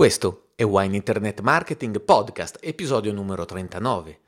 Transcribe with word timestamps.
Questo 0.00 0.52
è 0.54 0.64
Wine 0.64 0.96
Internet 0.96 1.40
Marketing 1.40 2.00
Podcast, 2.00 2.56
episodio 2.62 3.12
numero 3.12 3.44
39. 3.44 4.20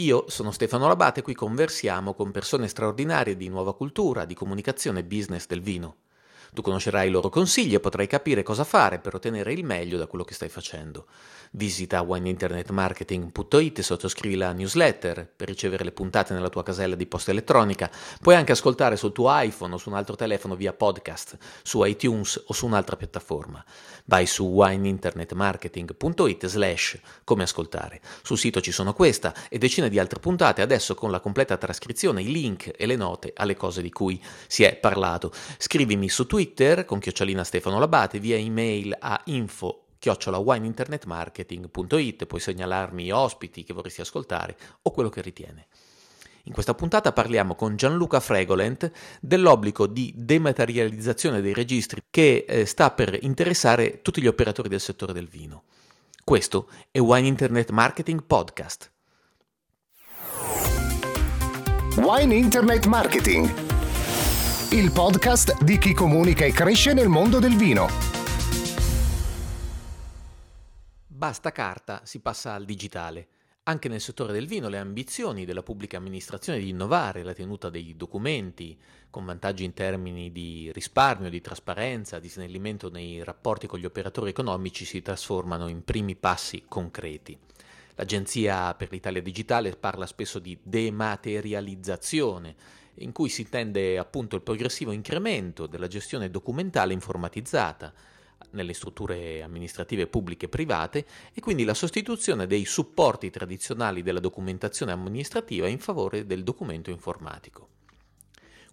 Io 0.00 0.24
sono 0.26 0.50
Stefano 0.50 0.88
Labate 0.88 1.20
e 1.20 1.22
qui 1.22 1.34
conversiamo 1.34 2.14
con 2.14 2.32
persone 2.32 2.66
straordinarie 2.66 3.36
di 3.36 3.48
nuova 3.48 3.72
cultura, 3.76 4.24
di 4.24 4.34
comunicazione 4.34 4.98
e 4.98 5.04
business 5.04 5.46
del 5.46 5.60
vino. 5.60 5.98
Tu 6.52 6.62
conoscerai 6.62 7.08
i 7.08 7.10
loro 7.10 7.28
consigli 7.28 7.74
e 7.74 7.80
potrai 7.80 8.08
capire 8.08 8.42
cosa 8.42 8.64
fare 8.64 8.98
per 8.98 9.14
ottenere 9.14 9.52
il 9.52 9.64
meglio 9.64 9.98
da 9.98 10.06
quello 10.06 10.24
che 10.24 10.34
stai 10.34 10.48
facendo. 10.48 11.06
Visita 11.52 12.02
wineinternetmarketing.it 12.02 13.78
e 13.78 13.82
sottoscrivi 13.82 14.36
la 14.36 14.52
newsletter 14.52 15.28
per 15.34 15.48
ricevere 15.48 15.84
le 15.84 15.92
puntate 15.92 16.32
nella 16.32 16.48
tua 16.48 16.62
casella 16.62 16.94
di 16.94 17.06
posta 17.06 17.30
elettronica. 17.30 17.90
Puoi 18.20 18.34
anche 18.34 18.52
ascoltare 18.52 18.96
sul 18.96 19.12
tuo 19.12 19.30
iPhone 19.40 19.74
o 19.74 19.78
su 19.78 19.88
un 19.88 19.96
altro 19.96 20.16
telefono 20.16 20.56
via 20.56 20.72
podcast, 20.72 21.36
su 21.62 21.82
iTunes 21.84 22.42
o 22.46 22.52
su 22.52 22.66
un'altra 22.66 22.96
piattaforma. 22.96 23.64
Vai 24.04 24.26
su 24.26 24.44
wineinternetmarketing.it 24.44 26.46
slash 26.46 27.00
come 27.24 27.44
ascoltare. 27.44 28.00
Sul 28.22 28.38
sito 28.38 28.60
ci 28.60 28.72
sono 28.72 28.92
questa 28.92 29.34
e 29.48 29.58
decine 29.58 29.88
di 29.88 29.98
altre 29.98 30.20
puntate, 30.20 30.62
adesso 30.62 30.94
con 30.94 31.10
la 31.10 31.20
completa 31.20 31.56
trascrizione, 31.56 32.22
i 32.22 32.30
link 32.30 32.72
e 32.76 32.86
le 32.86 32.96
note 32.96 33.32
alle 33.34 33.56
cose 33.56 33.82
di 33.82 33.90
cui 33.90 34.22
si 34.46 34.64
è 34.64 34.76
parlato. 34.76 35.32
Scrivimi 35.58 36.08
su 36.08 36.26
Twitter 36.26 36.39
con 36.86 37.00
chiocciolina 37.00 37.44
Stefano 37.44 37.78
Labate, 37.78 38.18
via 38.18 38.36
email 38.36 38.96
a 38.98 39.20
info 39.26 39.88
chiocciolawineinternetmarketing.it, 39.98 42.24
puoi 42.24 42.40
segnalarmi 42.40 43.12
ospiti 43.12 43.62
che 43.62 43.74
vorresti 43.74 44.00
ascoltare 44.00 44.56
o 44.82 44.90
quello 44.90 45.10
che 45.10 45.20
ritiene. 45.20 45.66
In 46.44 46.54
questa 46.54 46.72
puntata 46.72 47.12
parliamo 47.12 47.54
con 47.54 47.76
Gianluca 47.76 48.18
Fregolent 48.18 48.90
dell'obbligo 49.20 49.86
di 49.86 50.14
dematerializzazione 50.16 51.42
dei 51.42 51.52
registri 51.52 52.00
che 52.08 52.46
eh, 52.48 52.64
sta 52.64 52.90
per 52.90 53.18
interessare 53.20 54.00
tutti 54.00 54.22
gli 54.22 54.26
operatori 54.26 54.70
del 54.70 54.80
settore 54.80 55.12
del 55.12 55.28
vino. 55.28 55.64
Questo 56.24 56.70
è 56.90 57.00
Wine 57.00 57.28
Internet 57.28 57.68
Marketing 57.70 58.24
Podcast. 58.24 58.90
Wine 61.96 62.34
Internet 62.34 62.86
Marketing, 62.86 63.69
il 64.72 64.92
podcast 64.92 65.64
di 65.64 65.78
chi 65.78 65.92
comunica 65.92 66.44
e 66.44 66.52
cresce 66.52 66.92
nel 66.92 67.08
mondo 67.08 67.40
del 67.40 67.56
vino. 67.56 67.88
Basta 71.08 71.50
carta, 71.50 72.02
si 72.04 72.20
passa 72.20 72.54
al 72.54 72.64
digitale. 72.64 73.26
Anche 73.64 73.88
nel 73.88 74.00
settore 74.00 74.32
del 74.32 74.46
vino 74.46 74.68
le 74.68 74.78
ambizioni 74.78 75.44
della 75.44 75.64
pubblica 75.64 75.96
amministrazione 75.96 76.60
di 76.60 76.68
innovare 76.68 77.24
la 77.24 77.32
tenuta 77.32 77.68
dei 77.68 77.96
documenti, 77.96 78.78
con 79.10 79.24
vantaggi 79.24 79.64
in 79.64 79.74
termini 79.74 80.30
di 80.30 80.70
risparmio, 80.72 81.30
di 81.30 81.40
trasparenza, 81.40 82.20
di 82.20 82.28
snellimento 82.28 82.90
nei 82.90 83.24
rapporti 83.24 83.66
con 83.66 83.80
gli 83.80 83.84
operatori 83.84 84.30
economici, 84.30 84.84
si 84.84 85.02
trasformano 85.02 85.66
in 85.66 85.82
primi 85.82 86.14
passi 86.14 86.62
concreti. 86.68 87.36
L'Agenzia 87.96 88.72
per 88.74 88.92
l'Italia 88.92 89.20
Digitale 89.20 89.74
parla 89.74 90.06
spesso 90.06 90.38
di 90.38 90.56
dematerializzazione, 90.62 92.54
in 93.00 93.12
cui 93.12 93.28
si 93.28 93.42
intende 93.42 93.98
appunto 93.98 94.36
il 94.36 94.42
progressivo 94.42 94.92
incremento 94.92 95.66
della 95.66 95.86
gestione 95.86 96.30
documentale 96.30 96.92
informatizzata, 96.92 97.92
nelle 98.52 98.72
strutture 98.72 99.42
amministrative 99.42 100.06
pubbliche 100.06 100.46
e 100.46 100.48
private 100.48 101.06
e 101.32 101.40
quindi 101.40 101.64
la 101.64 101.74
sostituzione 101.74 102.46
dei 102.46 102.64
supporti 102.64 103.30
tradizionali 103.30 104.02
della 104.02 104.20
documentazione 104.20 104.92
amministrativa 104.92 105.68
in 105.68 105.78
favore 105.78 106.26
del 106.26 106.42
documento 106.42 106.90
informatico. 106.90 107.68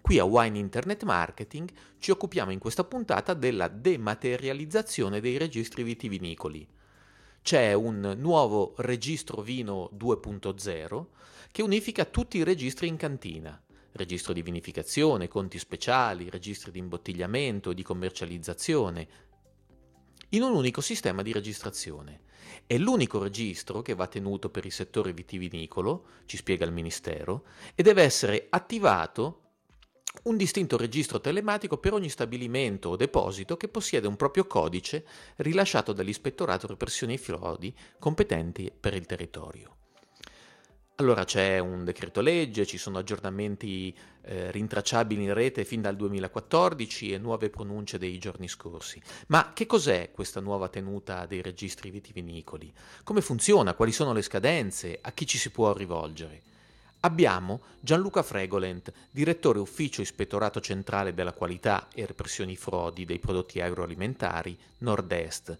Qui 0.02 0.20
a 0.20 0.24
Wine 0.24 0.58
Internet 0.58 1.04
Marketing 1.04 1.70
ci 2.00 2.12
occupiamo 2.12 2.52
in 2.52 2.60
questa 2.60 2.86
puntata 2.86 3.34
della 3.34 3.68
dematerializzazione 3.68 5.20
dei 5.20 5.38
registri 5.38 5.84
vitivinicoli. 5.84 6.66
C'è 7.42 7.74
un 7.74 8.16
nuovo 8.18 8.74
registro 8.78 9.42
vino 9.42 9.90
2.0 9.98 11.06
che 11.52 11.62
unifica 11.62 12.06
tutti 12.06 12.38
i 12.38 12.44
registri 12.44 12.88
in 12.88 12.98
cantina, 12.98 13.62
registro 13.98 14.34
di 14.34 14.42
vinificazione, 14.42 15.28
conti 15.28 15.60
speciali, 15.60 16.30
registri 16.30 16.72
di 16.72 16.80
imbottigliamento, 16.80 17.74
di 17.74 17.84
commercializzazione, 17.84 19.08
in 20.30 20.42
un 20.42 20.54
unico 20.54 20.82
sistema 20.82 21.22
di 21.22 21.32
registrazione. 21.32 22.22
È 22.66 22.78
l'unico 22.78 23.22
registro 23.22 23.82
che 23.82 23.96
va 23.96 24.08
tenuto 24.08 24.50
per 24.50 24.66
il 24.66 24.72
settore 24.72 25.14
vitivinicolo, 25.14 26.06
ci 26.26 26.38
spiega 26.38 26.66
il 26.66 26.72
Ministero, 26.72 27.46
e 27.76 27.84
deve 27.84 28.04
essere 28.04 28.48
attivato 28.50 29.42
un 30.24 30.36
distinto 30.36 30.78
registro 30.78 31.22
telematico 31.22 31.78
per 31.78 31.94
ogni 31.94 32.10
stabilimento 32.10 32.90
o 32.90 32.96
deposito 32.96 33.56
che 33.56 33.68
possiede 33.68 34.08
un 34.08 34.16
proprio 34.16 34.48
codice 34.48 35.06
rilasciato 35.38 35.94
dall'Ispettorato 35.94 36.68
Repressione 36.68 37.14
e 37.14 37.18
Frodi 37.18 37.74
competenti 38.00 38.72
per 38.78 38.94
il 38.96 39.06
territorio. 39.06 39.77
Allora 41.00 41.26
c'è 41.26 41.60
un 41.60 41.86
decreto 41.86 42.22
legge, 42.22 42.66
ci 42.66 42.80
sono 42.80 42.98
aggiornamenti 42.98 43.96
eh, 44.24 44.50
rintracciabili 44.50 45.26
in 45.26 45.34
rete 45.36 45.64
fin 45.64 45.80
dal 45.80 45.96
2014 45.96 47.14
e 47.14 47.20
nuove 47.20 47.52
pronunce 47.52 48.00
dei 48.00 48.18
giorni 48.18 48.48
scorsi. 48.48 49.00
Ma 49.28 49.52
che 49.54 49.68
cos'è 49.68 50.10
questa 50.12 50.40
nuova 50.40 50.70
tenuta 50.70 51.28
dei 51.28 51.44
registri 51.44 51.92
vitivinicoli? 51.92 52.74
Come 53.04 53.22
funziona? 53.22 53.76
Quali 53.76 53.92
sono 53.92 54.12
le 54.12 54.24
scadenze? 54.24 54.98
A 55.00 55.12
chi 55.12 55.28
ci 55.28 55.38
si 55.38 55.52
può 55.52 55.72
rivolgere? 55.72 56.42
Abbiamo 57.02 57.62
Gianluca 57.80 58.24
Fregolent, 58.24 58.92
direttore 59.12 59.60
ufficio 59.60 60.02
ispettorato 60.02 60.60
centrale 60.62 61.14
della 61.14 61.34
qualità 61.34 61.90
e 61.94 62.08
repressioni 62.08 62.56
frodi 62.56 63.06
dei 63.06 63.20
prodotti 63.20 63.62
agroalimentari 63.62 64.58
Nord-Est, 64.80 65.58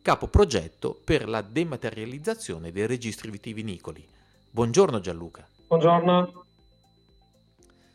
capo 0.00 0.28
progetto 0.28 0.96
per 1.02 1.28
la 1.28 1.42
dematerializzazione 1.42 2.70
dei 2.70 2.86
registri 2.86 3.32
vitivinicoli. 3.32 4.14
Buongiorno 4.56 5.00
Gianluca. 5.00 5.46
Buongiorno. 5.66 6.44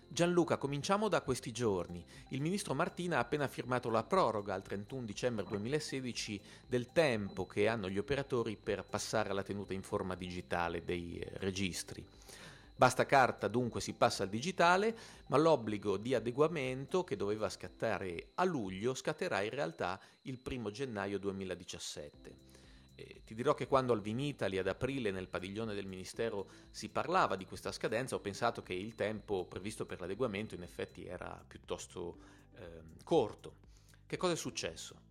Gianluca, 0.08 0.58
cominciamo 0.58 1.08
da 1.08 1.24
questi 1.24 1.52
giorni. 1.52 2.06
Il 2.30 2.42
ministro 2.42 2.76
Martina 2.76 3.18
ha 3.18 3.22
appena 3.22 3.48
firmato 3.48 3.90
la 3.90 4.04
proroga 4.04 4.54
al 4.54 4.62
31 4.62 5.04
dicembre 5.04 5.44
2016 5.46 6.40
del 6.68 6.92
tempo 6.92 7.48
che 7.48 7.68
hanno 7.68 7.90
gli 7.90 7.98
operatori 7.98 8.58
per 8.58 8.84
passare 8.84 9.32
alla 9.32 9.42
tenuta 9.42 9.74
in 9.74 9.82
forma 9.82 10.14
digitale 10.14 10.84
dei 10.84 11.18
eh, 11.18 11.32
registri. 11.40 12.06
Basta 12.76 13.08
carta, 13.08 13.48
dunque 13.48 13.82
si 13.82 13.94
passa 13.94 14.22
al 14.22 14.30
digitale, 14.30 14.96
ma 15.30 15.38
l'obbligo 15.38 15.98
di 15.98 16.14
adeguamento 16.14 17.04
che 17.04 17.16
doveva 17.16 17.50
scattare 17.50 18.34
a 18.36 18.44
luglio 18.44 18.94
scatterà 18.94 19.42
in 19.42 19.50
realtà 19.50 20.00
il 20.22 20.40
1 20.48 20.70
gennaio 20.70 21.18
2017. 21.18 22.51
Eh, 23.02 23.24
ti 23.24 23.34
dirò 23.34 23.54
che 23.54 23.68
quando 23.68 23.94
al 23.94 24.02
Vinitali 24.02 24.58
ad 24.58 24.68
aprile 24.68 25.12
nel 25.12 25.28
padiglione 25.28 25.74
del 25.74 25.88
Ministero 25.88 26.48
si 26.70 26.90
parlava 26.90 27.36
di 27.36 27.46
questa 27.46 27.72
scadenza 27.72 28.16
ho 28.16 28.20
pensato 28.20 28.62
che 28.62 28.74
il 28.74 28.96
tempo 28.96 29.46
previsto 29.46 29.86
per 29.86 30.00
l'adeguamento 30.00 30.54
in 30.54 30.62
effetti 30.62 31.08
era 31.08 31.44
piuttosto 31.48 32.18
eh, 32.56 33.04
corto. 33.04 33.56
Che 34.06 34.18
cosa 34.18 34.34
è 34.34 34.36
successo? 34.36 35.10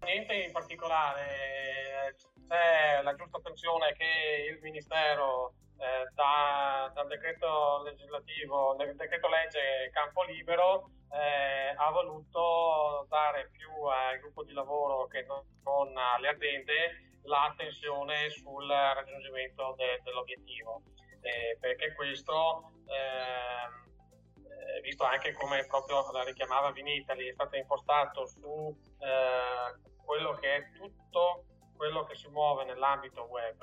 Niente 0.00 0.34
in 0.34 0.52
particolare, 0.52 2.14
c'è 2.46 3.00
la 3.02 3.14
giusta 3.14 3.38
attenzione 3.38 3.94
che 3.94 4.50
il 4.50 4.60
Ministero 4.60 5.54
eh, 5.78 6.10
da, 6.12 6.90
dal 6.92 7.06
decreto 7.06 7.82
legislativo, 7.84 8.74
nel 8.76 8.94
decreto 8.96 9.28
legge 9.28 9.88
campo 9.92 10.24
libero, 10.24 10.90
eh, 11.10 11.74
ha 11.74 11.90
voluto 11.90 13.06
dare 13.08 13.48
più 13.50 13.70
al 13.84 14.18
gruppo 14.18 14.42
di 14.42 14.52
lavoro 14.52 15.06
che 15.06 15.24
non 15.24 15.96
alle 15.96 16.28
aziende 16.28 17.12
l'attenzione 17.24 18.30
sul 18.30 18.66
raggiungimento 18.68 19.74
de, 19.76 20.00
dell'obiettivo, 20.02 20.82
eh, 21.20 21.56
perché 21.58 21.94
questo, 21.94 22.72
eh, 22.86 24.80
visto 24.82 25.04
anche 25.04 25.32
come 25.32 25.66
proprio 25.66 26.10
la 26.12 26.22
richiamava 26.24 26.72
Vinitali, 26.72 27.28
è 27.28 27.32
stato 27.32 27.56
impostato 27.56 28.26
su 28.26 28.76
eh, 28.98 29.92
quello 30.04 30.34
che 30.34 30.56
è 30.56 30.70
tutto 30.72 31.44
quello 31.76 32.04
che 32.04 32.14
si 32.14 32.28
muove 32.28 32.64
nell'ambito 32.64 33.22
web, 33.24 33.62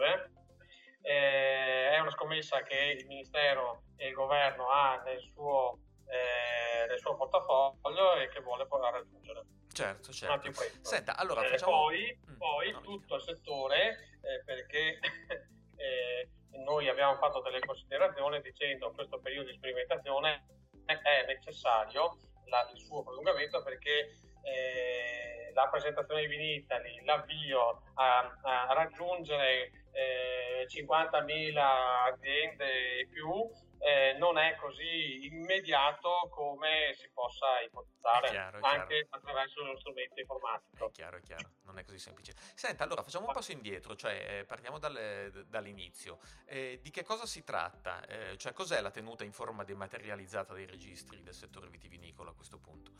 eh, 1.01 1.91
è 1.91 1.99
una 1.99 2.11
scommessa 2.11 2.61
che 2.63 2.97
il 2.99 3.05
Ministero 3.07 3.83
e 3.95 4.07
il 4.07 4.13
Governo 4.13 4.69
ha 4.69 5.01
nel 5.03 5.19
suo, 5.21 5.79
eh, 6.07 6.87
nel 6.87 6.99
suo 6.99 7.15
portafoglio 7.15 8.15
e 8.15 8.27
che 8.29 8.41
vuole 8.41 8.67
poi 8.67 8.91
raggiungere. 8.91 9.60
Certo, 9.81 10.11
certo. 10.11 10.51
Senta, 10.81 11.17
allora 11.17 11.43
eh, 11.43 11.49
facciamo... 11.49 11.71
Poi, 11.71 12.19
mm, 12.29 12.37
poi 12.37 12.71
no, 12.71 12.81
tutto 12.81 13.15
il 13.15 13.21
settore, 13.21 14.17
eh, 14.21 14.43
perché 14.45 14.99
eh, 15.77 16.29
noi 16.63 16.87
abbiamo 16.87 17.17
fatto 17.17 17.41
delle 17.41 17.59
considerazioni 17.59 18.41
dicendo 18.41 18.89
che 18.89 18.95
questo 18.95 19.19
periodo 19.19 19.49
di 19.49 19.55
sperimentazione 19.55 20.45
è 20.85 21.25
necessario 21.25 22.17
la, 22.45 22.69
il 22.73 22.79
suo 22.79 23.01
prolungamento 23.01 23.63
perché 23.63 24.19
eh, 24.43 25.51
la 25.53 25.67
presentazione 25.69 26.21
di 26.21 26.27
Vinitali, 26.27 27.03
l'avvio 27.03 27.83
a, 27.95 28.37
a 28.41 28.73
raggiungere 28.73 29.71
50.000 30.67 31.27
eh, 31.27 31.59
aziende 32.11 32.99
e 32.99 33.07
più 33.07 33.49
eh, 33.81 34.15
non 34.19 34.37
è 34.37 34.55
così 34.57 35.25
immediato 35.25 36.29
come 36.29 36.93
si 36.93 37.09
possa 37.11 37.59
ipotizzare 37.61 38.29
chiaro, 38.29 38.59
anche 38.61 39.01
chiaro. 39.01 39.07
attraverso 39.09 39.63
lo 39.63 39.77
strumento 39.79 40.19
informatico. 40.19 40.87
È 40.87 40.91
chiaro, 40.91 41.17
è 41.17 41.21
chiaro, 41.21 41.49
non 41.63 41.79
è 41.79 41.83
così 41.83 41.97
semplice. 41.97 42.33
Senta, 42.53 42.83
allora 42.83 43.01
facciamo 43.01 43.25
un 43.27 43.33
passo 43.33 43.51
indietro, 43.51 43.95
cioè 43.95 44.39
eh, 44.39 44.45
partiamo 44.45 44.77
dal, 44.77 45.45
dall'inizio. 45.47 46.19
Eh, 46.45 46.79
di 46.81 46.91
che 46.91 47.03
cosa 47.03 47.25
si 47.25 47.43
tratta? 47.43 48.05
Eh, 48.05 48.37
cioè 48.37 48.53
cos'è 48.53 48.81
la 48.81 48.91
tenuta 48.91 49.23
in 49.23 49.31
forma 49.31 49.63
dematerializzata 49.63 50.53
dei 50.53 50.67
registri 50.67 51.23
del 51.23 51.33
settore 51.33 51.67
vitivinicolo 51.67 52.29
a 52.29 52.35
questo 52.35 52.59
punto? 52.59 52.91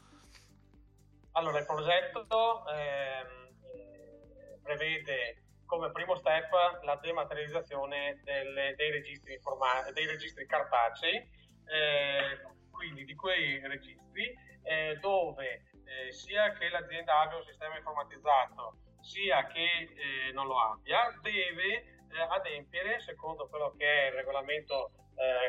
Allora, 1.33 1.60
il 1.60 1.66
progetto 1.66 2.68
ehm, 2.68 3.56
eh, 3.75 4.60
prevede 4.63 5.44
come 5.71 5.89
primo 5.91 6.15
step 6.18 6.51
la 6.83 6.97
dematerializzazione 6.97 8.19
delle, 8.25 8.75
dei, 8.75 8.91
registri 8.91 9.35
informa- 9.35 9.89
dei 9.94 10.06
registri 10.06 10.45
cartacei, 10.45 11.15
eh, 11.15 12.41
quindi 12.69 13.06
di 13.06 13.15
quei 13.15 13.65
registri 13.65 14.38
eh, 14.63 14.97
dove 15.00 15.63
eh, 15.85 16.12
sia 16.12 16.51
che 16.51 16.68
l'azienda 16.68 17.21
abbia 17.21 17.38
un 17.38 17.44
sistema 17.45 17.77
informatizzato 17.77 18.79
sia 19.00 19.47
che 19.47 19.94
eh, 19.95 20.33
non 20.33 20.47
lo 20.47 20.59
abbia, 20.59 21.18
deve 21.21 21.73
eh, 21.73 22.19
adempiere, 22.19 23.00
secondo 23.00 23.47
quello 23.47 23.73
che 23.77 23.85
è 23.85 24.07
il 24.07 24.15
regolamento 24.15 24.91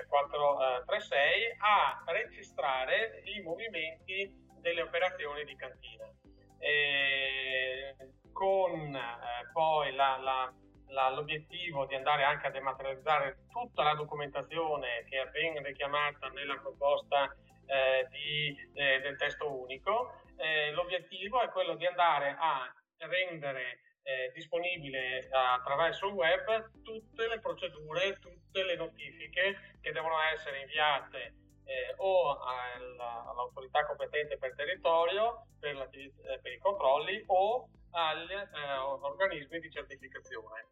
436, 0.06 1.56
a 1.58 2.02
registrare 2.12 3.22
i 3.24 3.40
movimenti 3.40 4.30
delle 4.60 4.82
operazioni 4.82 5.44
di 5.44 5.56
cantina. 5.56 6.04
E 6.58 7.96
con 8.32 8.94
eh, 8.94 9.50
poi 9.52 9.94
la, 9.94 10.17
la, 10.17 10.52
la, 10.88 11.11
l'obiettivo 11.11 11.87
di 11.87 11.94
andare 11.94 12.25
anche 12.25 12.46
a 12.46 12.50
dematerializzare 12.50 13.46
tutta 13.50 13.82
la 13.82 13.94
documentazione 13.94 15.05
che 15.08 15.29
viene 15.32 15.62
richiamata 15.62 16.29
nella 16.29 16.56
proposta 16.56 17.34
eh, 17.67 18.06
di, 18.11 18.70
eh, 18.75 19.00
del 19.00 19.17
testo 19.17 19.50
unico. 19.61 20.20
Eh, 20.37 20.73
l'obiettivo 20.73 21.40
è 21.40 21.49
quello 21.50 21.76
di 21.76 21.87
andare 21.87 22.37
a 22.38 22.73
rendere 22.99 23.81
eh, 24.02 24.32
disponibile 24.34 25.29
attraverso 25.31 26.08
il 26.08 26.14
web 26.14 26.70
tutte 26.82 27.29
le 27.29 27.38
procedure, 27.38 28.19
tutte 28.19 28.64
le 28.64 28.76
notifiche 28.76 29.76
che 29.81 29.93
devono 29.93 30.20
essere 30.34 30.61
inviate 30.61 31.34
eh, 31.64 31.94
o 31.99 32.38
all'autorità 32.38 33.87
competente 33.87 34.37
per 34.38 34.55
territorio 34.55 35.46
per, 35.61 35.88
per 35.88 36.52
i 36.52 36.58
controlli 36.58 37.23
o 37.26 37.69
agli 37.92 38.32
eh, 38.32 38.76
organismi 39.00 39.60
di 39.60 39.70
certificazione. 39.70 40.68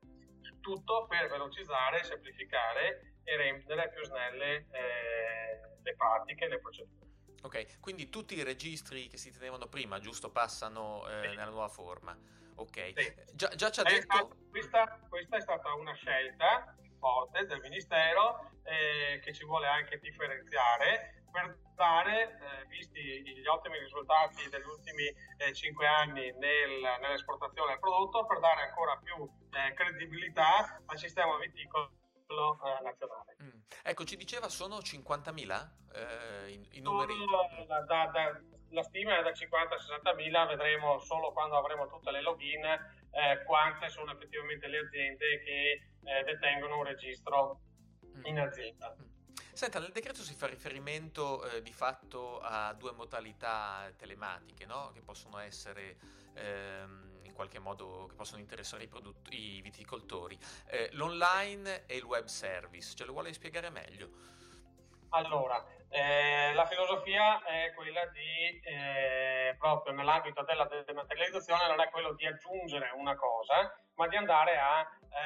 Tutto 0.60 1.06
per 1.06 1.28
velocizzare, 1.28 2.04
semplificare 2.04 3.14
e 3.24 3.36
rendere 3.36 3.90
più 3.90 4.04
snelle 4.04 4.66
eh, 4.70 5.60
le 5.82 5.96
pratiche 5.96 6.44
e 6.44 6.48
le 6.48 6.60
procedure. 6.60 7.08
Ok, 7.42 7.80
quindi 7.80 8.10
tutti 8.10 8.34
i 8.36 8.42
registri 8.42 9.08
che 9.08 9.16
si 9.16 9.32
tenevano 9.32 9.66
prima, 9.66 9.98
giusto, 9.98 10.30
passano 10.30 11.08
eh, 11.08 11.22
sì. 11.22 11.28
nella 11.28 11.46
nuova 11.46 11.68
forma. 11.68 12.16
Ok, 12.56 12.92
sì. 12.94 13.14
già, 13.34 13.48
già, 13.48 13.70
ci 13.70 13.80
ha 13.80 13.82
detto... 13.84 14.14
Stato, 14.14 14.36
questa, 14.50 15.00
questa, 15.08 15.36
è 15.38 15.40
stata 15.40 15.74
una 15.74 15.94
scelta 15.94 16.76
forte 16.98 17.46
del 17.46 17.60
Ministero 17.60 18.50
eh, 18.64 19.20
che 19.20 19.32
ci 19.32 19.46
vuole 19.46 19.66
anche 19.66 19.98
differenziare 19.98 21.19
per 21.30 21.58
dare, 21.74 22.38
eh, 22.38 22.66
visti 22.66 23.00
gli 23.00 23.46
ottimi 23.46 23.78
risultati 23.78 24.48
degli 24.48 24.66
ultimi 24.66 25.06
eh, 25.38 25.52
5 25.52 25.86
anni 25.86 26.32
nel, 26.32 26.98
nell'esportazione 27.00 27.72
del 27.72 27.80
prodotto, 27.80 28.26
per 28.26 28.40
dare 28.40 28.62
ancora 28.62 28.96
più 29.02 29.28
eh, 29.50 29.74
credibilità 29.74 30.80
al 30.84 30.98
sistema 30.98 31.36
viticolo 31.38 31.90
eh, 32.30 32.82
nazionale. 32.82 33.36
Mm. 33.42 33.60
Ecco, 33.82 34.04
ci 34.04 34.16
diceva 34.16 34.48
sono 34.48 34.78
50.000 34.78 35.70
eh, 35.94 36.50
i, 36.50 36.68
i 36.72 36.80
numeri? 36.80 37.14
Da, 37.66 37.80
da, 37.82 38.06
da, 38.06 38.40
la 38.70 38.82
stima 38.82 39.18
è 39.18 39.22
da 39.22 39.32
50 39.32 39.74
a 39.74 39.78
60 39.78 40.14
mila, 40.14 40.46
vedremo 40.46 40.98
solo 40.98 41.32
quando 41.32 41.56
avremo 41.56 41.88
tutte 41.88 42.10
le 42.10 42.20
login 42.20 42.64
eh, 42.64 43.42
quante 43.44 43.88
sono 43.88 44.12
effettivamente 44.12 44.68
le 44.68 44.78
aziende 44.78 45.42
che 45.42 45.82
eh, 46.04 46.24
detengono 46.24 46.78
un 46.78 46.84
registro 46.84 47.60
mm. 48.04 48.26
in 48.26 48.38
azienda. 48.38 48.94
Mm. 48.98 49.09
Senta, 49.60 49.78
nel 49.78 49.92
decreto 49.92 50.22
si 50.22 50.32
fa 50.32 50.46
riferimento 50.46 51.44
eh, 51.44 51.60
di 51.60 51.70
fatto 51.70 52.40
a 52.40 52.72
due 52.72 52.92
modalità 52.92 53.92
telematiche, 53.94 54.64
no? 54.64 54.90
che 54.94 55.02
possono 55.02 55.36
essere 55.36 55.98
ehm, 56.32 57.18
in 57.24 57.34
qualche 57.34 57.58
modo, 57.58 58.06
che 58.08 58.14
possono 58.14 58.40
interessare 58.40 58.84
i, 58.84 58.88
produtt- 58.88 59.30
i 59.34 59.60
viticoltori, 59.60 60.38
eh, 60.68 60.88
l'online 60.92 61.84
e 61.84 61.96
il 61.96 62.04
web 62.04 62.24
service. 62.24 62.96
Ce 62.96 63.04
lo 63.04 63.12
vuole 63.12 63.34
spiegare 63.34 63.68
meglio? 63.68 64.08
Allora, 65.10 65.62
eh, 65.90 66.54
la 66.54 66.64
filosofia 66.64 67.44
è 67.44 67.74
quella 67.74 68.06
di, 68.06 68.62
eh, 68.64 69.56
proprio 69.58 69.92
nell'ambito 69.92 70.42
della 70.42 70.66
dematerializzazione, 70.86 71.68
non 71.68 71.82
è 71.82 71.90
quello 71.90 72.14
di 72.14 72.24
aggiungere 72.24 72.92
una 72.96 73.14
cosa, 73.14 73.78
ma 73.96 74.08
di 74.08 74.16
andare 74.16 74.56
a 74.56 74.80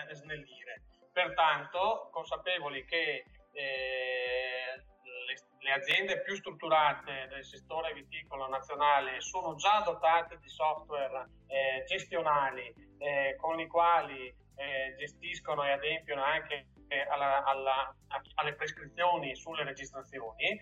eh, 0.08 0.12
snellire. 0.16 0.86
Pertanto, 1.12 2.08
consapevoli 2.10 2.84
che 2.84 3.26
eh, 3.54 4.82
le, 5.26 5.34
le, 5.58 5.72
aziende 5.72 6.22
più 6.22 6.34
strutturate 6.36 7.28
del 7.28 7.44
settore 7.44 7.94
viticolo 7.94 8.48
nazionale 8.48 9.20
sono 9.20 9.54
già 9.54 9.80
dotate 9.84 10.38
di 10.40 10.48
software 10.48 11.28
eh, 11.46 11.84
gestionali 11.86 12.74
eh, 12.98 13.36
con 13.38 13.58
i 13.60 13.66
quali 13.66 14.26
eh, 14.56 14.94
gestiscono 14.98 15.64
e 15.64 15.70
adempiono 15.70 16.22
anche 16.22 16.66
alla, 17.10 17.42
alla, 17.42 17.96
alle 18.34 18.54
prescrizioni 18.54 19.34
sulle 19.34 19.64
registrazioni, 19.64 20.60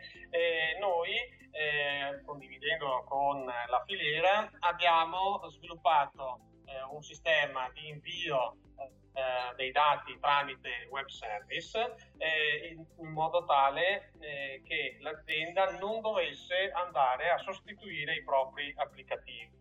noi, 0.80 1.12
eh, 1.50 2.22
condividendo 2.24 3.04
con 3.06 3.44
la 3.44 3.82
filiera, 3.84 4.50
abbiamo 4.60 5.42
sviluppato 5.50 6.51
eh, 6.72 6.82
un 6.90 7.02
sistema 7.02 7.68
di 7.70 7.88
invio 7.88 8.56
eh, 9.14 9.54
dei 9.56 9.70
dati 9.72 10.18
tramite 10.18 10.88
web 10.88 11.06
service 11.06 11.78
eh, 12.16 12.68
in, 12.72 12.84
in, 12.98 13.10
modo 13.10 13.44
tale 13.44 14.12
eh, 14.20 14.62
che 14.64 14.96
l'azienda 15.00 15.76
non 15.78 16.00
dovesse 16.00 16.70
andare 16.72 17.30
a 17.30 17.36
sostituire 17.36 18.14
i 18.14 18.24
propri 18.24 18.72
applicativi. 18.74 19.60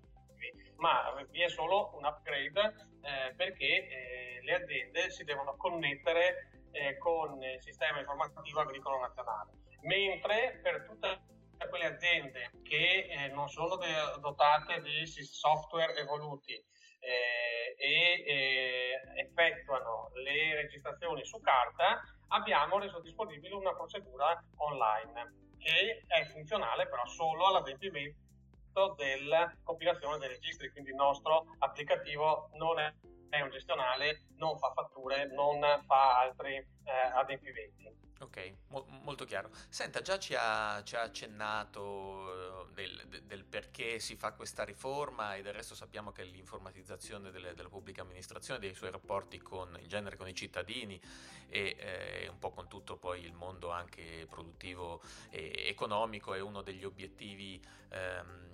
Ma 0.78 1.13
vi 1.30 1.42
è 1.42 1.50
solo 1.50 1.92
un 1.96 2.06
upgrade 2.06 2.75
eh, 3.02 3.34
perché 3.36 3.88
eh, 3.88 4.40
le 4.42 4.56
aziende 4.56 5.12
si 5.12 5.24
devono 5.25 5.56
connettere 5.58 6.68
eh, 6.72 6.98
con 6.98 7.44
il 7.44 7.62
sistema 7.62 8.00
informativo 8.00 8.62
agricolo 8.62 9.00
nazionale, 9.00 9.52
mentre 9.81 10.60
per 10.63 10.86
tutte 10.88 11.25
quelle 11.69 11.86
aziende 11.86 12.50
che 12.63 13.30
non 13.34 13.48
sono 13.48 13.78
dotate 14.19 14.81
di 14.81 15.06
software 15.06 15.96
evoluti 15.96 16.60
eh, 17.01 17.75
e 17.77 18.24
eh, 18.25 19.22
effettuano 19.22 20.12
le 20.13 20.55
registrazioni 20.55 21.25
su 21.25 21.39
carta, 21.41 22.01
abbiamo 22.29 22.79
reso 22.79 23.00
disponibile 23.01 23.55
una 23.55 23.74
procedura 23.74 24.41
online 24.58 25.34
che 25.58 26.03
è 26.08 26.25
funzionale 26.25 26.88
però 26.88 27.05
solo 27.05 27.48
all'adempimento 27.48 28.96
della 28.96 29.53
compilazione 29.63 30.17
dei 30.17 30.29
registri, 30.29 30.72
quindi 30.72 30.91
il 30.91 30.96
nostro 30.96 31.46
applicativo 31.60 32.50
non 32.53 32.79
è, 32.79 32.93
è 33.29 33.41
un 33.41 33.50
gestionale, 33.50 34.27
non 34.38 34.58
fa 34.58 34.72
fatture, 34.72 35.27
non 35.34 35.60
fa 35.86 36.20
altri 36.20 36.55
eh, 36.55 36.67
adempimenti. 37.13 38.11
Ok, 38.22 38.54
mo- 38.68 38.86
molto 39.01 39.25
chiaro. 39.25 39.50
Senta, 39.68 40.01
già 40.01 40.20
ci 40.20 40.36
ha, 40.38 40.82
ci 40.84 40.96
ha 40.96 41.01
accennato 41.01 42.68
eh, 42.70 42.74
del, 42.74 43.24
del, 43.25 43.44
perché 43.44 44.00
si 44.00 44.16
fa 44.16 44.34
questa 44.34 44.63
riforma 44.63 45.36
e 45.36 45.42
del 45.42 45.54
resto 45.54 45.74
sappiamo 45.74 46.12
che 46.12 46.24
l'informatizzazione 46.24 47.32
delle, 47.32 47.56
della 47.56 47.70
pubblica 47.70 48.04
amministrazione, 48.04 48.60
dei 48.60 48.75
suoi 48.75 48.92
rapporti 48.92 49.40
con, 49.40 49.75
in 49.82 49.88
genere 49.88 50.18
con 50.18 50.28
i 50.28 50.36
cittadini 50.36 51.01
e 51.50 51.75
eh, 51.80 52.28
un 52.30 52.38
po' 52.38 52.51
con 52.51 52.68
tutto 52.68 52.96
poi 52.96 53.25
il 53.25 53.34
mondo 53.34 53.72
anche 53.72 54.28
produttivo 54.30 55.01
e 55.32 55.66
economico 55.68 56.36
è 56.36 56.40
uno 56.40 56.62
degli 56.62 56.84
obiettivi 56.84 57.60
ehm, 57.90 58.50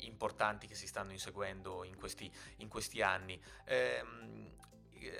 importanti 0.00 0.66
che 0.66 0.74
si 0.74 0.88
stanno 0.88 1.12
inseguendo 1.12 1.84
in 1.84 1.96
questi, 1.96 2.30
in 2.56 2.68
questi 2.68 3.00
anni. 3.00 3.40
Ehm, 3.66 4.50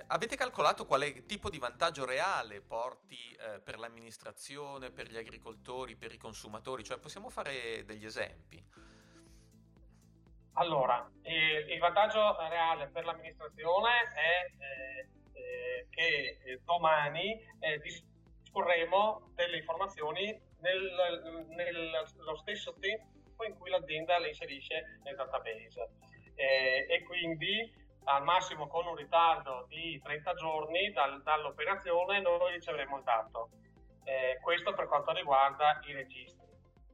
avete 0.09 0.37
calcolato 0.37 0.87
quale 0.87 1.25
tipo 1.27 1.51
di 1.51 1.59
vantaggio 1.59 2.05
reale 2.05 2.61
porti 2.61 3.17
eh, 3.33 3.61
per 3.61 3.79
l'amministrazione, 3.79 4.91
per 4.91 5.09
gli 5.09 5.17
agricoltori, 5.17 5.97
per 5.97 6.13
i 6.13 6.19
consumatori? 6.19 6.85
Cioè 6.85 6.99
possiamo 6.99 7.31
fare 7.31 7.85
degli 7.85 8.05
esempi? 8.05 8.63
Allora, 10.55 11.11
eh, 11.23 11.67
il 11.69 11.79
vantaggio 11.81 12.37
reale 12.49 12.89
per 12.89 13.05
l'amministrazione 13.05 13.91
è 14.15 14.47
eh, 14.59 15.09
eh 15.33 15.87
che 15.91 16.39
eh, 16.45 16.61
domani 16.65 17.41
eh, 17.61 17.79
disporremo 17.81 19.33
delle 19.35 19.59
informazioni 19.59 20.41
nel, 20.61 21.47
nello 21.49 22.37
stesso 22.37 22.75
tempo 22.79 23.45
in 23.45 23.57
cui 23.59 23.71
l'azienda 23.71 24.19
le 24.19 24.29
inserisce 24.29 25.01
nel 25.03 25.17
database 25.17 25.91
e 26.37 27.03
quindi 27.07 27.73
al 28.05 28.23
massimo 28.23 28.67
con 28.67 28.87
un 28.87 28.97
ritardo 28.97 29.67
di 29.69 30.01
30 30.03 30.35
giorni 30.35 30.91
dal, 30.93 31.23
dall'operazione 31.23 32.21
noi 32.21 32.53
riceveremo 32.53 32.99
il 32.99 33.03
dato. 33.03 33.51
Eh, 34.05 34.39
questo 34.43 34.75
per 34.75 34.87
quanto 34.87 35.13
riguarda 35.13 35.81
i 35.85 35.93
registri. 35.93 36.43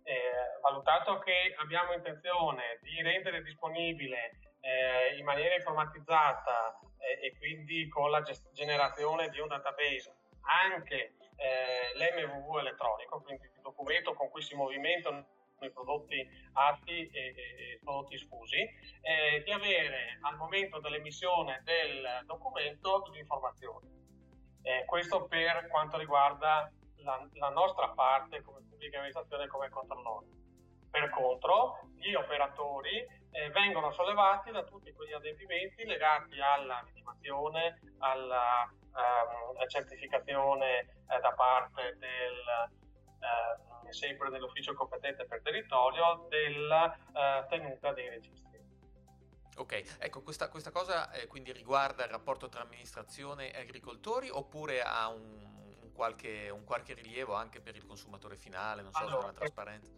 Eh, 0.02 0.58
valutato 0.62 1.18
che 1.18 1.54
abbiamo 1.58 1.92
intenzione 1.92 2.78
di 2.82 3.02
rendere 3.02 3.42
disponibile 3.42 4.38
eh, 4.60 5.16
in 5.16 5.24
maniera 5.24 5.54
informatizzata 5.54 6.78
eh, 6.98 7.26
e 7.26 7.36
quindi 7.36 7.88
con 7.88 8.10
la 8.10 8.22
gest- 8.22 8.50
generazione 8.52 9.28
di 9.28 9.40
un 9.40 9.48
database 9.48 10.16
anche 10.42 11.14
eh, 11.36 11.92
l'MVV 11.94 12.58
elettronico, 12.58 13.20
quindi 13.20 13.44
il 13.44 13.60
documento 13.60 14.14
con 14.14 14.30
cui 14.30 14.42
si 14.42 14.54
movimentano 14.54 15.26
i 15.66 15.72
prodotti 15.72 16.26
atti 16.52 17.08
e, 17.08 17.34
e 17.36 17.80
prodotti 17.82 18.18
sfusi, 18.18 18.58
eh, 18.58 19.42
di 19.44 19.50
avere 19.50 20.18
al 20.22 20.36
momento 20.36 20.80
dell'emissione 20.80 21.62
del 21.64 22.24
documento 22.26 23.04
l'informazione. 23.12 23.88
Eh, 24.62 24.84
questo 24.84 25.26
per 25.26 25.68
quanto 25.68 25.96
riguarda 25.96 26.70
la, 26.96 27.26
la 27.32 27.48
nostra 27.48 27.88
parte 27.88 28.42
come 28.42 28.60
pubblica 28.68 28.98
amministrazione 28.98 29.44
e 29.44 29.48
come 29.48 29.68
controllore. 29.70 30.26
Per 30.90 31.08
contro, 31.10 31.88
gli 31.96 32.14
operatori 32.14 32.98
eh, 33.30 33.50
vengono 33.50 33.92
sollevati 33.92 34.50
da 34.50 34.64
tutti 34.64 34.92
quegli 34.92 35.12
adempimenti 35.12 35.84
legati 35.84 36.40
alla 36.40 36.80
legittimazione, 36.82 37.80
alla 37.98 38.68
ehm, 38.68 39.68
certificazione 39.68 40.78
eh, 40.78 41.20
da 41.20 41.32
parte 41.32 41.96
del, 41.98 42.68
eh, 43.20 43.69
sempre 43.92 44.30
dell'ufficio 44.30 44.74
competente 44.74 45.24
per 45.26 45.40
territorio 45.42 46.26
della 46.28 46.94
eh, 46.94 47.46
tenuta 47.48 47.92
dei 47.92 48.08
registri. 48.08 48.58
Ok, 49.56 49.98
ecco, 49.98 50.22
questa, 50.22 50.48
questa 50.48 50.70
cosa 50.70 51.10
eh, 51.12 51.26
quindi 51.26 51.52
riguarda 51.52 52.04
il 52.04 52.10
rapporto 52.10 52.48
tra 52.48 52.62
amministrazione 52.62 53.52
e 53.52 53.60
agricoltori 53.60 54.30
oppure 54.30 54.80
ha 54.80 55.08
un, 55.08 55.22
un, 55.82 55.92
qualche, 55.92 56.48
un 56.48 56.64
qualche, 56.64 56.94
rilievo 56.94 57.34
anche 57.34 57.60
per 57.60 57.76
il 57.76 57.84
consumatore 57.84 58.36
finale, 58.36 58.80
non 58.80 58.92
so, 58.92 59.00
allora, 59.00 59.20
sulla 59.20 59.32
trasparenza? 59.32 59.92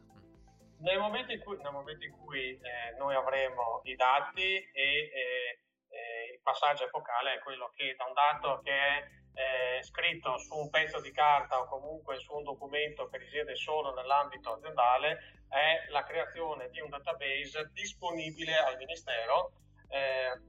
Nel 0.78 0.98
momento 0.98 1.32
in 1.32 1.40
cui, 1.40 1.56
momento 1.58 2.04
in 2.04 2.12
cui 2.18 2.58
eh, 2.58 2.96
noi 2.98 3.14
avremo 3.14 3.82
i 3.84 3.94
dati 3.94 4.42
e 4.42 4.72
eh, 4.72 5.60
eh, 5.90 6.32
il 6.34 6.40
passaggio 6.42 6.84
epocale 6.84 7.34
è 7.34 7.38
quello 7.38 7.70
che 7.76 7.94
da 7.96 8.04
un 8.04 8.14
dato 8.14 8.60
che 8.64 8.72
è 8.72 9.08
eh, 9.34 9.82
scritto 9.82 10.38
su 10.38 10.54
un 10.56 10.70
pezzo 10.70 11.00
di 11.00 11.10
carta 11.10 11.60
o 11.60 11.66
comunque 11.66 12.18
su 12.18 12.34
un 12.34 12.42
documento 12.42 13.08
che 13.08 13.18
risiede 13.18 13.56
solo 13.56 13.94
nell'ambito 13.94 14.52
aziendale 14.52 15.44
è 15.48 15.90
la 15.90 16.04
creazione 16.04 16.68
di 16.70 16.80
un 16.80 16.88
database 16.88 17.70
disponibile 17.72 18.56
al 18.56 18.76
Ministero 18.76 19.52
eh, 19.88 20.40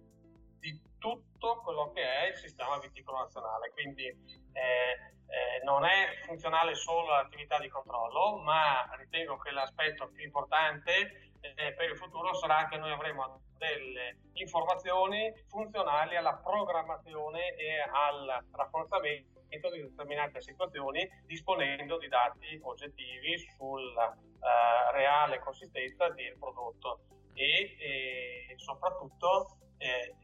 di 0.60 0.82
tutto 0.98 1.60
quello 1.62 1.92
che 1.92 2.02
è 2.02 2.28
il 2.28 2.36
sistema 2.36 2.80
viticolo 2.80 3.20
nazionale. 3.20 3.72
Quindi 3.72 4.06
eh, 4.06 5.14
eh, 5.28 5.64
non 5.64 5.84
è 5.84 6.22
funzionale 6.26 6.76
solo 6.76 7.14
all'attività 7.14 7.60
di 7.60 7.68
controllo, 7.68 8.38
ma 8.38 8.90
ritengo 8.98 9.38
che 9.38 9.52
l'aspetto 9.52 10.10
più 10.10 10.24
importante 10.24 11.33
eh, 11.44 11.74
per 11.74 11.90
il 11.90 11.98
futuro 11.98 12.34
sarà 12.34 12.68
che 12.68 12.78
noi 12.78 12.92
avremo 12.92 13.42
delle 13.58 14.20
informazioni 14.34 15.32
funzionali 15.48 16.16
alla 16.16 16.36
programmazione 16.36 17.56
e 17.56 17.80
al 17.80 18.46
rafforzamento 18.52 19.70
di 19.72 19.82
determinate 19.82 20.42
situazioni 20.42 21.08
disponendo 21.26 21.98
di 21.98 22.08
dati 22.08 22.60
oggettivi 22.62 23.38
sulla 23.58 24.08
uh, 24.08 24.92
reale 24.94 25.40
consistenza 25.40 26.10
del 26.10 26.38
prodotto. 26.40 27.02
E, 27.34 27.76
e 27.80 28.54
soprattutto 28.58 29.58
eh, 29.78 30.16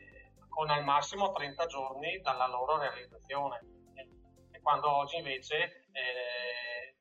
con 0.48 0.70
al 0.70 0.84
massimo 0.84 1.32
30 1.32 1.66
giorni 1.66 2.20
dalla 2.22 2.48
loro 2.48 2.78
realizzazione. 2.78 3.78
Quando 4.62 4.92
oggi 4.92 5.18
invece 5.18 5.88
eh, 5.92 6.96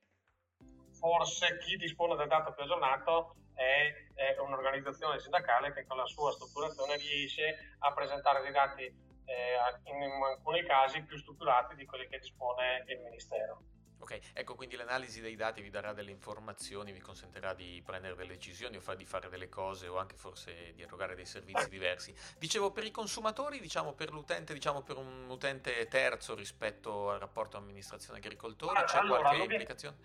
forse 0.98 1.58
chi 1.58 1.76
dispone 1.76 2.16
del 2.16 2.28
dato 2.28 2.52
più 2.52 2.62
aggiornato 2.62 3.34
è, 3.58 3.92
è, 4.14 4.38
un'organizzazione 4.38 5.18
sindacale 5.18 5.72
che 5.72 5.84
con 5.84 5.96
la 5.96 6.06
sua 6.06 6.30
strutturazione 6.30 6.96
riesce 6.96 7.74
a 7.80 7.92
presentare 7.92 8.40
dei 8.42 8.52
dati 8.52 8.82
eh, 8.82 9.56
in 9.84 10.22
alcuni 10.22 10.64
casi 10.64 11.02
più 11.02 11.18
strutturati 11.18 11.74
di 11.74 11.84
quelli 11.84 12.06
che 12.06 12.20
dispone 12.20 12.84
il 12.86 13.00
Ministero. 13.00 13.62
Ok, 14.00 14.20
ecco 14.32 14.54
quindi 14.54 14.76
l'analisi 14.76 15.20
dei 15.20 15.34
dati 15.34 15.60
vi 15.60 15.70
darà 15.70 15.92
delle 15.92 16.12
informazioni, 16.12 16.92
vi 16.92 17.00
consentirà 17.00 17.52
di 17.52 17.82
prendere 17.84 18.14
delle 18.14 18.34
decisioni 18.34 18.76
o 18.76 18.94
di 18.94 19.04
fare 19.04 19.28
delle 19.28 19.48
cose 19.48 19.88
o 19.88 19.98
anche 19.98 20.14
forse 20.14 20.72
di 20.72 20.82
erogare 20.82 21.16
dei 21.16 21.26
servizi 21.26 21.68
diversi. 21.68 22.14
Dicevo 22.38 22.70
per 22.70 22.84
i 22.84 22.92
consumatori, 22.92 23.58
diciamo 23.58 23.94
per 23.94 24.12
l'utente, 24.12 24.54
diciamo 24.54 24.82
per 24.82 24.98
un 24.98 25.28
utente 25.28 25.88
terzo 25.88 26.36
rispetto 26.36 27.10
al 27.10 27.18
rapporto 27.18 27.56
amministrazione-agricoltori, 27.56 28.84
c'è 28.84 28.98
allora, 28.98 29.18
qualche 29.18 29.38
l'obiet- 29.38 29.50
implicazione? 29.50 29.96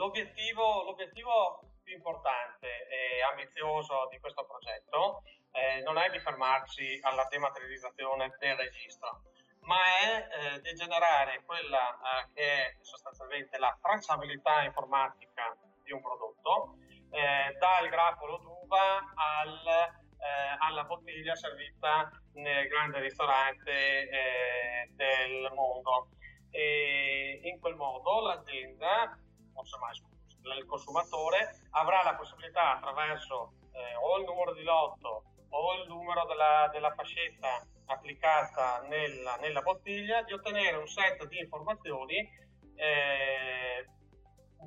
L'obiettivo, 0.00 0.84
l'obiettivo, 0.84 1.60
più 1.82 1.94
importante 1.94 2.88
e 2.88 3.20
ambizioso 3.20 4.08
di 4.10 4.18
questo 4.18 4.46
progetto 4.46 5.22
eh, 5.52 5.82
non 5.82 5.98
è 5.98 6.08
di 6.08 6.18
fermarci 6.18 6.98
alla 7.02 7.26
dematerializzazione 7.28 8.34
del 8.38 8.56
registro 8.56 9.22
ma 9.62 9.76
è 9.76 10.28
eh, 10.56 10.60
di 10.62 10.72
generare 10.72 11.42
quella 11.44 11.92
eh, 11.92 12.32
che 12.32 12.42
è 12.42 12.76
sostanzialmente 12.80 13.58
la 13.58 13.76
tracciabilità 13.78 14.62
informatica 14.62 15.54
di 15.84 15.92
un 15.92 16.00
prodotto, 16.00 16.76
eh, 17.10 17.56
dal 17.58 17.88
grappolo 17.90 18.38
d'uva 18.38 19.12
al, 19.14 19.66
eh, 19.66 20.56
alla 20.60 20.84
bottiglia 20.84 21.34
servita 21.34 22.10
nel 22.34 22.68
grande 22.68 23.00
ristorante 23.00 24.08
eh, 24.08 24.90
del 24.94 25.52
mondo. 25.54 26.08
E 26.50 27.40
in 27.44 27.60
quel 27.60 27.76
modo 27.76 28.20
l'azienda, 28.22 29.16
o 29.60 29.62
insomma 29.62 29.90
il 30.56 30.66
consumatore, 30.66 31.60
avrà 31.70 32.02
la 32.02 32.14
possibilità 32.14 32.76
attraverso 32.76 33.52
eh, 33.72 33.94
o 33.96 34.18
il 34.18 34.24
numero 34.24 34.54
di 34.54 34.62
lotto 34.62 35.24
o 35.50 35.74
il 35.74 35.88
numero 35.88 36.24
della, 36.26 36.68
della 36.72 36.92
fascetta 36.94 37.66
applicata 37.86 38.80
nella, 38.88 39.36
nella, 39.36 39.62
bottiglia 39.62 40.22
di 40.22 40.32
ottenere 40.32 40.76
un 40.76 40.86
set 40.86 41.26
di 41.26 41.38
informazioni 41.38 42.16
eh, 42.76 43.86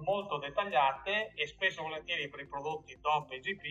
molto 0.03 0.38
dettagliate 0.38 1.33
e 1.33 1.47
spesso 1.47 1.81
volentieri 1.81 2.29
per 2.29 2.41
i 2.41 2.47
prodotti 2.47 3.00
DOP 3.00 3.31
e 3.31 3.39
GP 3.39 3.65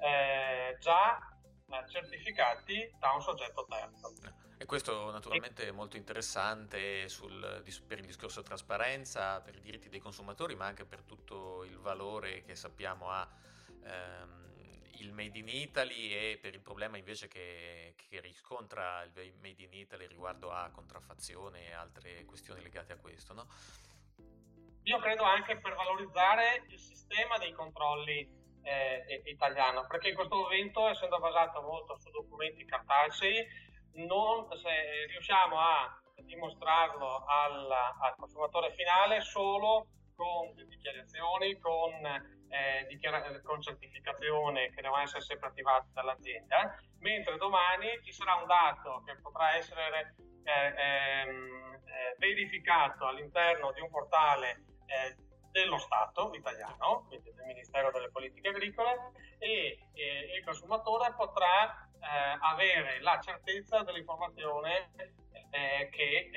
eh, 0.00 0.76
già 0.80 1.18
eh, 1.18 1.88
certificati 1.90 2.90
da 2.98 3.12
un 3.12 3.20
soggetto 3.20 3.66
terzo. 3.68 4.45
E 4.58 4.64
questo 4.64 5.10
naturalmente 5.10 5.68
è 5.68 5.70
molto 5.70 5.98
interessante 5.98 7.08
sul, 7.10 7.62
per 7.86 7.98
il 7.98 8.06
discorso 8.06 8.42
trasparenza, 8.42 9.40
per 9.42 9.54
i 9.54 9.60
diritti 9.60 9.90
dei 9.90 10.00
consumatori, 10.00 10.54
ma 10.54 10.64
anche 10.64 10.86
per 10.86 11.02
tutto 11.02 11.62
il 11.64 11.76
valore 11.76 12.42
che 12.42 12.54
sappiamo 12.54 13.10
ha 13.10 13.28
ehm, 13.84 14.46
il 14.98 15.12
Made 15.12 15.38
in 15.38 15.48
Italy 15.48 16.10
e 16.10 16.38
per 16.40 16.54
il 16.54 16.60
problema 16.60 16.96
invece 16.96 17.28
che, 17.28 17.94
che, 17.96 18.20
riscontra 18.20 19.02
il 19.02 19.34
Made 19.42 19.62
in 19.62 19.74
Italy 19.74 20.06
riguardo 20.06 20.50
a 20.50 20.70
contraffazione 20.70 21.68
e 21.68 21.72
altre 21.72 22.24
questioni 22.24 22.62
legate 22.62 22.94
a 22.94 22.96
questo, 22.96 23.34
no? 23.34 23.46
Io 24.84 24.98
credo 25.00 25.24
anche 25.24 25.58
per 25.58 25.74
valorizzare 25.74 26.64
il 26.68 26.78
sistema 26.78 27.36
dei 27.36 27.52
controlli 27.52 28.44
eh, 28.62 29.22
italiano, 29.26 29.86
perché 29.86 30.08
in 30.08 30.14
questo 30.14 30.36
momento, 30.36 30.88
essendo 30.88 31.18
basato 31.18 31.60
molto 31.60 31.96
su 31.98 32.10
documenti 32.10 32.64
cartacei, 32.64 33.46
non, 33.96 34.48
se 34.56 35.06
riusciamo 35.08 35.58
a 35.58 36.00
dimostrarlo 36.22 37.24
al, 37.26 37.70
al 37.70 38.14
consumatore 38.16 38.72
finale 38.72 39.20
solo 39.20 39.88
con 40.14 40.54
dichiarazioni, 40.68 41.58
con 41.58 41.92
eh, 42.48 42.86
dichiara- 42.88 43.40
con 43.42 43.60
certificazione 43.60 44.70
che 44.70 44.80
devono 44.80 45.02
essere 45.02 45.20
sempre 45.20 45.48
attivate 45.48 45.88
dall'azienda, 45.92 46.78
mentre 47.00 47.36
domani 47.36 48.00
ci 48.02 48.12
sarà 48.12 48.34
un 48.34 48.46
dato 48.46 49.02
che 49.04 49.16
potrà 49.20 49.54
essere 49.54 50.14
eh, 50.44 50.74
ehm, 50.76 51.74
eh, 51.84 52.16
verificato 52.18 53.06
all'interno 53.06 53.72
di 53.72 53.80
un 53.80 53.90
portale 53.90 54.64
eh, 54.86 55.16
dello 55.50 55.78
Stato 55.78 56.32
italiano, 56.34 57.04
quindi 57.08 57.32
del 57.32 57.44
Ministero 57.44 57.90
delle 57.90 58.10
Politiche 58.10 58.48
Agricole, 58.48 59.12
e 59.38 59.78
il 60.36 60.44
consumatore 60.44 61.14
potrà 61.14 61.85
eh, 62.00 62.38
avere 62.40 63.00
la 63.00 63.18
certezza 63.20 63.82
dell'informazione 63.82 64.90
eh, 65.50 65.88
che 65.90 66.30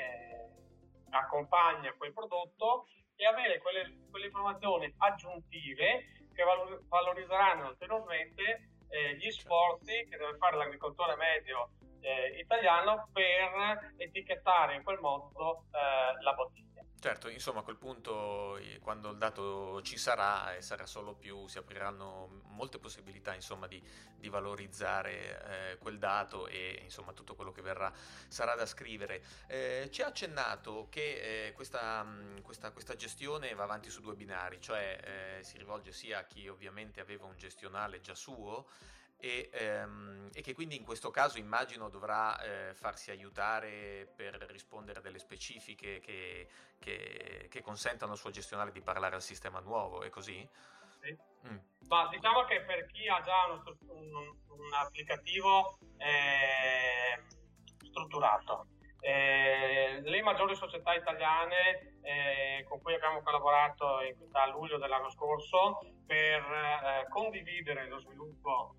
accompagna 1.12 1.94
quel 1.98 2.14
prodotto 2.14 2.86
e 3.16 3.26
avere 3.26 3.60
quelle, 3.60 4.06
quelle 4.10 4.28
informazioni 4.28 4.94
aggiuntive 4.98 6.28
che 6.34 6.44
valorizzeranno 6.88 7.68
ulteriormente 7.68 8.70
eh, 8.90 9.16
gli 9.18 9.30
sforzi 9.30 10.08
che 10.10 10.18
deve 10.18 10.38
fare 10.38 10.56
l'agricoltore 10.56 11.16
medio 11.16 11.72
eh, 12.02 12.40
italiano 12.40 13.10
per 13.12 13.94
etichettare 13.98 14.76
in 14.76 14.84
quel 14.84 15.00
modo 15.00 15.66
eh, 15.72 16.22
la 16.24 16.34
bottiglia. 16.34 16.69
Certo, 17.02 17.30
insomma 17.30 17.62
a 17.62 17.64
quel 17.64 17.78
punto 17.78 18.60
quando 18.82 19.12
il 19.12 19.18
dato 19.18 19.82
ci 19.84 19.98
sarà 19.98 20.54
e 20.54 20.62
sarà 20.62 20.86
solo 20.86 21.14
più, 21.14 21.48
si 21.48 21.58
apriranno 21.58 22.42
molte 22.48 22.78
possibilità 22.78 23.34
insomma 23.34 23.68
di, 23.68 23.82
di 24.18 24.28
valorizzare 24.28 25.72
eh, 25.72 25.78
quel 25.78 25.98
dato 25.98 26.48
e 26.48 26.82
insomma 26.84 27.14
tutto 27.14 27.36
quello 27.36 27.54
che 27.54 27.62
verrà 27.62 27.90
sarà 28.28 28.54
da 28.56 28.66
scrivere. 28.66 29.24
Eh, 29.48 29.88
ci 29.94 30.02
ha 30.02 30.08
accennato 30.08 30.88
che 30.90 31.48
eh, 31.48 31.54
questa, 31.54 32.06
questa, 32.42 32.72
questa, 32.72 32.98
gestione 32.98 33.54
va 33.54 33.64
avanti 33.64 33.90
su 33.90 34.02
due 34.02 34.16
binari, 34.16 34.60
cioè 34.60 35.38
eh, 35.40 35.44
si 35.46 35.58
rivolge 35.58 35.94
sia 35.94 36.20
a 36.20 36.24
chi 36.26 36.50
ovviamente 36.50 37.00
aveva 37.00 37.26
un 37.26 37.38
gestionale 37.38 38.02
già 38.02 38.14
suo 38.14 38.68
e, 39.20 39.50
ehm, 39.52 40.30
e, 40.34 40.42
che 40.42 40.54
quindi 40.54 40.78
in 40.78 40.86
questo 40.86 41.12
caso 41.12 41.38
immagino 41.38 41.90
dovrà 41.90 42.40
eh, 42.40 42.74
farsi 42.74 43.12
aiutare 43.12 44.12
per 44.16 44.36
rispondere 44.50 45.00
a 45.00 45.02
delle 45.02 45.20
specifiche 45.20 46.00
che, 46.00 46.48
che, 46.80 47.48
che, 47.50 47.62
consentano 47.62 48.14
al 48.14 48.18
suo 48.18 48.30
gestionale 48.30 48.72
di 48.72 48.82
parlare 48.82 49.16
al 49.16 49.22
sistema 49.22 49.60
nuovo, 49.60 50.04
è 50.04 50.10
così? 50.10 50.48
Sì. 51.02 51.18
Mm. 51.48 51.58
Ma 51.88 52.08
diciamo 52.08 52.46
che 52.46 52.62
per 52.62 52.86
chi 52.88 53.08
ha 53.08 53.22
già 53.22 53.46
uno, 53.48 53.78
un, 53.94 54.36
un, 54.48 54.74
applicativo 54.74 55.78
eh, 55.98 57.22
strutturato, 57.86 58.68
eh, 59.02 60.02
le 60.02 60.22
maggiori 60.22 60.56
società 60.56 60.94
italiane 60.94 61.98
eh, 62.02 62.66
con 62.68 62.82
cui 62.82 62.94
abbiamo 62.94 63.22
collaborato 63.22 64.02
in, 64.02 64.30
da 64.32 64.48
luglio 64.48 64.78
dell'anno 64.78 65.10
scorso 65.10 65.80
per 66.06 66.42
eh, 66.42 67.08
condividere 67.10 67.88
lo 67.88 68.00
sviluppo 68.00 68.76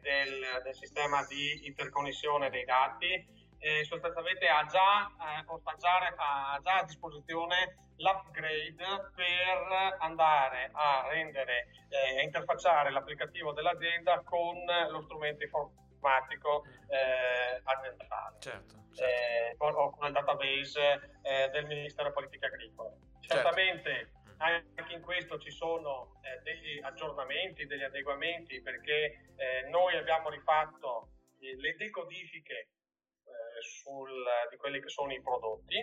del, 0.00 0.62
del, 0.64 0.74
sistema 0.74 1.24
di 1.26 1.66
interconnessione 1.66 2.50
dei 2.50 2.64
dati 2.64 3.38
eh, 3.60 3.84
sostanzialmente 3.84 4.46
ha 4.48 4.64
già, 4.64 5.06
eh, 5.20 5.44
ha 5.44 6.58
già 6.62 6.78
a 6.78 6.84
disposizione 6.84 7.90
l'upgrade 7.96 9.12
per 9.14 9.96
andare 9.98 10.70
a 10.72 11.06
rendere 11.08 11.68
e 11.88 12.16
eh, 12.16 12.22
interfacciare 12.22 12.90
l'applicativo 12.90 13.52
dell'azienda 13.52 14.22
con 14.24 14.56
lo 14.90 15.02
strumento 15.02 15.44
informatico 15.44 16.64
eh, 16.88 17.60
aziendale 17.62 18.36
certo, 18.38 18.74
certo. 18.94 19.04
Eh, 19.04 19.54
o 19.58 19.90
con 19.90 20.06
il 20.06 20.12
database 20.12 21.18
eh, 21.22 21.50
del 21.50 21.66
Ministero 21.66 22.12
Politiche 22.12 22.46
Agricole. 22.46 22.96
Certo. 23.20 23.34
Certamente 23.34 24.12
anche 24.40 24.94
in 24.94 25.02
questo 25.02 25.38
ci 25.38 25.50
sono 25.50 26.20
eh, 26.22 26.40
degli 26.42 26.80
aggiornamenti, 26.82 27.66
degli 27.66 27.82
adeguamenti 27.82 28.60
perché 28.62 29.32
eh, 29.36 29.68
noi 29.68 29.96
abbiamo 29.96 30.30
rifatto 30.30 31.10
eh, 31.40 31.56
le 31.56 31.76
decodifiche 31.76 32.54
eh, 32.54 33.60
sul, 33.60 34.24
di 34.50 34.56
quelli 34.56 34.80
che 34.80 34.88
sono 34.88 35.12
i 35.12 35.20
prodotti, 35.20 35.76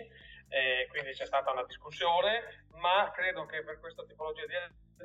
eh, 0.48 0.86
quindi 0.90 1.12
c'è 1.12 1.26
stata 1.26 1.52
una 1.52 1.64
discussione, 1.64 2.66
ma 2.80 3.10
credo 3.14 3.46
che 3.46 3.62
per 3.62 3.78
questa 3.78 4.04
tipologia 4.04 4.46
di 4.46 4.54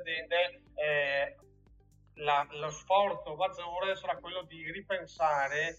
aziende 0.00 0.62
eh, 0.74 1.36
la, 2.16 2.46
lo 2.50 2.70
sforzo 2.70 3.36
maggiore 3.36 3.94
sarà 3.94 4.16
quello 4.16 4.42
di 4.42 4.70
ripensare 4.70 5.76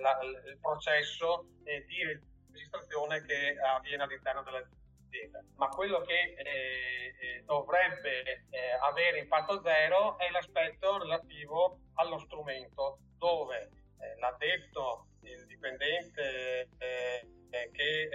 la, 0.00 0.20
il 0.22 0.58
processo 0.60 1.44
di 1.64 2.20
registrazione 2.52 3.20
che 3.24 3.58
avviene 3.58 4.04
all'interno 4.04 4.44
dell'azienda 4.44 4.79
azienda. 5.10 5.42
Ma 5.56 5.68
quello 5.68 6.00
che 6.02 6.34
eh, 6.38 7.14
eh, 7.18 7.42
dovrebbe 7.44 8.44
eh, 8.50 8.70
avere 8.80 9.18
impatto 9.18 9.60
zero 9.60 10.16
è 10.18 10.30
l'aspetto 10.30 10.98
relativo 10.98 11.80
allo 11.94 12.18
strumento, 12.18 12.98
dove 13.18 13.70
eh, 13.98 14.18
l'addetto, 14.18 15.08
il 15.22 15.44
dipendente 15.46 16.68
eh, 16.78 17.26
eh, 17.50 17.70
che 17.72 18.08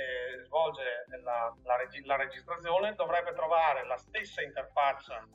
svolge 0.45 1.05
la, 1.23 1.53
la, 1.63 1.75
reg- 1.75 2.05
la, 2.05 2.15
registrazione 2.15 2.95
dovrebbe 2.95 3.33
trovare 3.33 3.85
la 3.85 3.97
stessa 3.97 4.41
interfaccia 4.41 5.27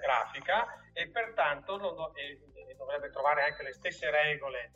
grafica 0.00 0.64
e 0.94 1.10
pertanto 1.10 1.76
do- 1.76 2.14
e, 2.14 2.40
e 2.54 2.74
dovrebbe 2.76 3.10
trovare 3.10 3.42
anche 3.42 3.62
le 3.62 3.74
stesse 3.74 4.10
regole 4.10 4.72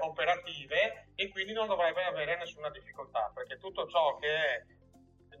operative 0.00 1.08
e 1.16 1.28
quindi 1.30 1.52
non 1.52 1.66
dovrebbe 1.66 2.04
avere 2.04 2.36
nessuna 2.36 2.70
difficoltà 2.70 3.32
perché 3.34 3.56
tutto 3.56 3.88
ciò 3.88 4.16
che 4.18 4.28
è 4.28 4.64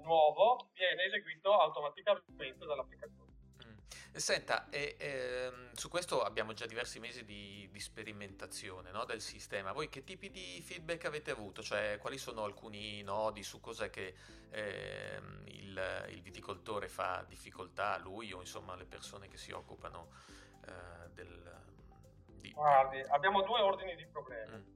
nuovo 0.06 0.70
viene 0.72 1.04
eseguito 1.04 1.52
automaticamente 1.58 2.64
dall'applicazione. 2.64 3.32
Mm. 3.64 4.14
Senta, 4.14 4.68
e, 4.70 4.96
ehm, 4.98 5.72
su 5.72 5.88
questo 5.88 6.22
abbiamo 6.22 6.54
già 6.54 6.64
diversi 6.66 6.98
mesi 6.98 7.24
di, 7.24 7.68
di 7.70 7.80
sperimentazione 7.80 8.90
no, 8.90 9.04
del 9.04 9.20
sistema. 9.20 9.72
Voi 9.72 9.88
che 9.88 10.04
tipi 10.04 10.30
di 10.30 10.62
feedback 10.64 11.04
avete 11.04 11.30
avuto? 11.30 11.62
Cioè, 11.62 11.98
quali 11.98 12.16
sono 12.16 12.44
alcuni 12.44 13.02
nodi 13.02 13.42
su 13.42 13.60
cos'è 13.60 13.90
che 13.90 14.14
ehm, 14.50 15.42
il, 15.48 16.06
il, 16.08 16.22
viticoltore 16.22 16.88
fa 16.88 17.24
difficoltà, 17.28 17.98
lui 17.98 18.32
o 18.32 18.40
insomma 18.40 18.74
le 18.74 18.86
persone 18.86 19.28
che 19.28 19.36
si 19.36 19.52
occupano 19.52 20.08
eh, 20.66 21.10
del... 21.10 21.64
Di... 22.26 22.52
Guardi, 22.52 23.00
abbiamo 23.00 23.42
due 23.42 23.60
ordini 23.60 23.96
di 23.96 24.06
problemi. 24.06 24.56
Mm. 24.56 24.74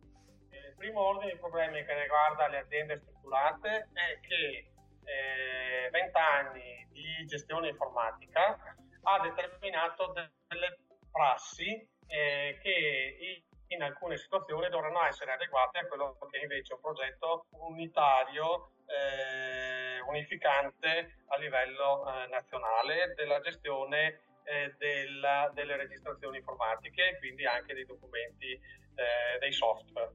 Il 0.50 0.74
primo 0.76 1.00
ordine 1.00 1.32
di 1.32 1.38
problemi 1.38 1.84
che 1.84 2.02
riguarda 2.02 2.48
le 2.48 2.58
aziende 2.58 2.98
strutturate 2.98 3.88
è 3.92 4.20
che 4.20 4.70
20 5.02 6.16
eh, 6.16 6.20
anni 6.20 6.86
di 6.90 7.26
gestione 7.26 7.68
informatica 7.68 8.58
ha 9.02 9.20
determinato 9.20 10.12
delle 10.12 10.78
prassi 11.10 11.88
eh, 12.06 12.58
che 12.62 13.44
in 13.68 13.82
alcune 13.82 14.16
situazioni 14.16 14.68
dovranno 14.68 15.04
essere 15.04 15.32
adeguate 15.32 15.78
a 15.78 15.86
quello 15.86 16.18
che 16.30 16.38
è 16.38 16.42
invece 16.42 16.74
un 16.74 16.80
progetto 16.80 17.46
unitario, 17.50 18.72
eh, 18.86 20.00
unificante 20.00 21.22
a 21.28 21.36
livello 21.36 22.04
eh, 22.06 22.26
nazionale 22.26 23.14
della 23.14 23.40
gestione 23.40 24.22
eh, 24.42 24.74
della, 24.78 25.50
delle 25.54 25.76
registrazioni 25.76 26.38
informatiche 26.38 27.10
e 27.10 27.18
quindi 27.18 27.46
anche 27.46 27.74
dei 27.74 27.86
documenti, 27.86 28.52
eh, 28.52 29.38
dei 29.38 29.52
software. 29.52 30.12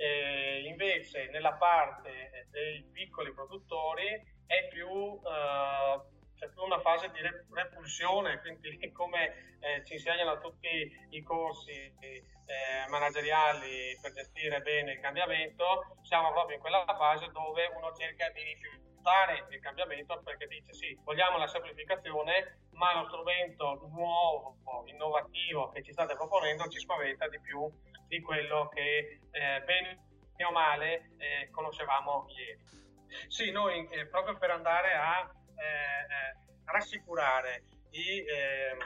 E 0.00 0.62
invece 0.64 1.28
nella 1.28 1.52
parte 1.52 2.46
dei 2.48 2.82
piccoli 2.90 3.34
produttori 3.34 4.08
è 4.46 4.66
più, 4.68 4.88
uh, 4.88 5.20
c'è 6.34 6.48
più 6.48 6.62
una 6.62 6.80
fase 6.80 7.10
di 7.10 7.20
repulsione, 7.52 8.40
quindi 8.40 8.80
come 8.96 9.58
eh, 9.60 9.84
ci 9.84 9.92
insegnano 9.92 10.40
tutti 10.40 10.90
i 11.10 11.22
corsi 11.22 11.70
eh, 12.00 12.88
manageriali 12.88 13.98
per 14.00 14.12
gestire 14.12 14.62
bene 14.62 14.92
il 14.92 15.00
cambiamento, 15.00 15.98
siamo 16.00 16.32
proprio 16.32 16.56
in 16.56 16.62
quella 16.62 16.82
fase 16.96 17.28
dove 17.30 17.66
uno 17.76 17.92
cerca 17.92 18.30
di 18.30 18.42
rifiutare 18.42 19.48
il 19.50 19.60
cambiamento 19.60 20.18
perché 20.22 20.46
dice 20.46 20.72
sì, 20.72 20.98
vogliamo 21.04 21.36
la 21.36 21.46
semplificazione, 21.46 22.68
ma 22.72 22.98
lo 22.98 23.06
strumento 23.06 23.86
nuovo, 23.92 24.56
innovativo 24.86 25.68
che 25.68 25.82
ci 25.82 25.92
state 25.92 26.14
proponendo 26.14 26.68
ci 26.68 26.78
spaventa 26.78 27.28
di 27.28 27.38
più 27.38 27.70
di 28.10 28.20
quello 28.20 28.68
che 28.74 29.20
eh, 29.30 29.62
bene 29.64 30.08
o 30.44 30.50
male 30.50 31.12
eh, 31.18 31.48
conoscevamo 31.52 32.26
ieri. 32.36 32.58
Sì, 33.28 33.50
noi 33.52 33.88
eh, 33.90 34.06
proprio 34.06 34.36
per 34.36 34.50
andare 34.50 34.92
a 34.94 35.30
eh, 35.56 35.62
eh, 35.62 36.34
rassicurare 36.64 37.62
i, 37.90 38.24
ehm, 38.26 38.78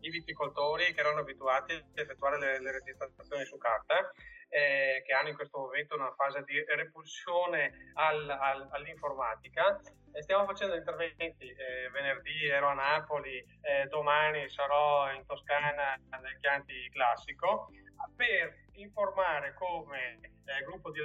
i, 0.00 0.10
viticoltori 0.10 0.92
che 0.94 1.00
erano 1.00 1.20
abituati 1.20 1.74
ad 1.74 1.84
effettuare 1.94 2.38
le, 2.38 2.60
le 2.60 2.72
registrazioni 2.72 3.44
su 3.44 3.58
carta, 3.58 4.10
eh, 4.48 5.02
che 5.04 5.12
hanno 5.12 5.28
in 5.28 5.34
questo 5.34 5.58
momento 5.58 5.94
una 5.96 6.14
fase 6.14 6.42
di 6.44 6.62
repulsione 6.64 7.92
al, 7.94 8.28
al, 8.30 8.68
all'informatica. 8.70 9.80
stiamo 10.20 10.46
facendo 10.46 10.76
interventi, 10.76 11.48
eh, 11.48 11.90
venerdì 11.90 12.46
ero 12.46 12.68
a 12.68 12.74
Napoli, 12.74 13.38
eh, 13.38 13.86
domani 13.88 14.48
sarò 14.48 15.12
in 15.12 15.26
Toscana 15.26 15.98
nel 16.20 16.38
Chianti 16.40 16.88
Classico, 16.90 17.68
per 18.14 18.64
informare 18.72 19.54
come 19.54 20.20
eh, 20.44 20.64
gruppo 20.64 20.90
di 20.90 21.00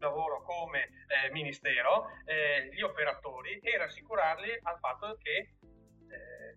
lavoro 0.00 0.42
come 0.42 0.88
eh, 1.06 1.30
ministero 1.30 2.08
eh, 2.24 2.70
gli 2.72 2.82
operatori 2.82 3.58
e 3.60 3.76
rassicurarli 3.76 4.60
al 4.62 4.78
fatto 4.78 5.16
che 5.22 5.54
eh, 6.08 6.56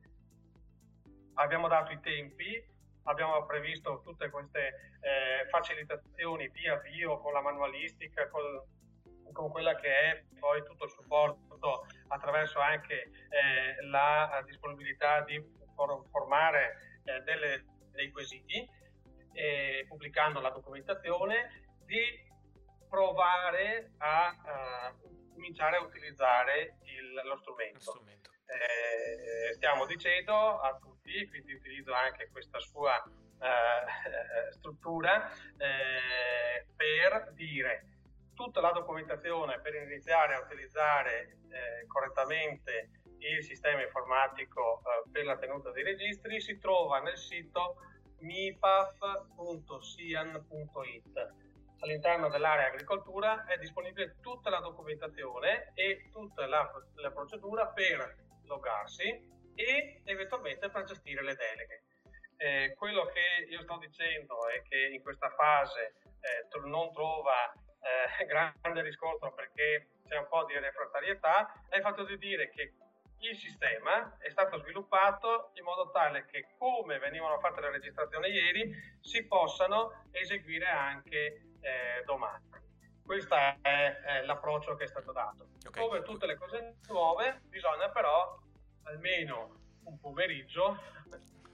abbiamo 1.36 1.68
dato 1.68 1.92
i 1.92 2.00
tempi, 2.00 2.64
abbiamo 3.04 3.46
previsto 3.46 4.02
tutte 4.02 4.30
queste 4.30 4.68
eh, 5.02 5.48
facilitazioni 5.50 6.50
di 6.50 6.68
avvio 6.68 7.20
con 7.20 7.34
la 7.34 7.42
manualistica, 7.42 8.30
con, 8.30 8.42
con 9.34 9.52
quella 9.52 9.76
che 9.76 9.90
è 9.90 10.24
poi 10.40 10.64
tutto 10.64 10.86
il 10.86 10.92
supporto 10.92 11.86
attraverso 12.08 12.60
anche 12.60 13.02
eh, 13.02 13.86
la 13.90 14.42
disponibilità 14.46 15.22
di 15.22 15.62
formare 16.12 17.02
delle, 17.26 17.66
dei 17.92 18.10
quesiti 18.12 18.66
eh, 19.34 19.86
pubblicando 19.88 20.40
la 20.40 20.50
documentazione, 20.50 21.68
di 21.86 22.32
provare 22.90 23.94
a 23.98 24.92
uh, 25.00 25.34
cominciare 25.34 25.78
a 25.78 25.82
utilizzare 25.82 26.78
il, 26.84 27.22
lo 27.26 27.38
strumento. 27.38 27.80
strumento. 27.80 28.30
Eh, 28.46 29.54
stiamo 29.54 29.86
dicendo 29.86 30.60
a 30.60 30.78
tutti, 30.78 31.28
quindi 31.28 31.54
utilizzo 31.54 31.94
anche 31.94 32.30
questa 32.32 32.60
sua 32.60 33.04
uh, 33.04 34.52
struttura, 34.52 35.32
eh, 35.58 36.66
per 36.76 37.32
dire 37.34 37.88
tutta 38.34 38.62
la 38.62 38.72
documentazione 38.72 39.60
per 39.60 39.76
iniziare 39.76 40.36
a 40.36 40.40
utilizzare 40.40 41.38
eh, 41.50 41.88
correttamente 41.88 42.90
il 43.20 43.44
sistema 43.44 43.82
informatico 43.82 44.82
eh, 44.82 45.10
per 45.12 45.26
la 45.26 45.38
tenuta 45.38 45.72
dei 45.72 45.84
registri 45.84 46.42
si 46.42 46.58
trova 46.58 47.00
nel 47.00 47.18
sito 47.18 47.78
mipaf.sian.it. 48.24 49.34
All'interno 51.80 52.30
dell'area 52.30 52.68
agricoltura 52.68 53.46
è 53.46 53.58
disponibile 53.58 54.16
tutta 54.22 54.50
la 54.50 54.60
documentazione 54.60 55.74
e 55.74 56.10
tutta 56.12 56.48
la, 56.48 56.72
la 56.96 57.12
procedura 57.12 57.68
per 57.68 58.16
loggarsi 58.46 59.32
e 59.56 60.02
eventualmente 60.06 60.70
per 60.70 60.86
gestire 60.86 61.22
le 61.24 61.36
deleghe. 61.36 61.84
Eh, 62.38 62.74
quello 62.78 63.06
che 63.06 63.46
io 63.50 63.62
sto 63.62 63.78
dicendo 63.78 64.48
è 64.48 64.62
che 64.64 64.88
in 64.88 65.02
questa 65.02 65.30
fase 65.30 65.96
eh, 66.20 66.48
non 66.68 66.92
trova 66.94 67.52
eh, 67.52 68.26
grande 68.26 68.82
riscontro 68.82 69.34
perché 69.34 69.90
c'è 70.08 70.18
un 70.18 70.28
po' 70.28 70.46
di 70.46 70.58
refrattarietà, 70.58 71.66
è 71.70 71.78
il 71.78 71.82
fatto 71.82 72.04
di 72.06 72.18
dire 72.18 72.50
che 72.50 72.74
il 73.30 73.38
sistema 73.38 74.18
è 74.20 74.30
stato 74.30 74.60
sviluppato 74.60 75.52
in 75.56 75.64
modo 75.64 75.90
tale 75.92 76.26
che 76.26 76.48
come 76.58 77.00
venivano 77.00 77.40
fatte 77.40 77.62
le 77.62 77.72
registrazioni 77.72 78.30
ieri 78.30 78.74
si 79.00 79.26
possano 79.26 80.06
eseguire 80.12 80.68
anche 80.68 81.56
eh, 81.62 82.04
domani. 82.06 82.44
Questo 83.06 83.36
è, 83.36 83.60
è, 83.62 84.22
l'approccio 84.24 84.76
che 84.76 84.86
è 84.86 84.88
stato 84.88 85.12
dato. 85.12 85.48
Okay. 85.66 85.84
Come 85.84 86.02
tutte 86.04 86.26
le 86.26 86.38
cose 86.38 86.76
nuove 86.88 87.42
bisogna 87.46 87.90
però 87.90 88.38
almeno 88.84 89.62
un 89.86 90.00
pomeriggio 90.00 90.78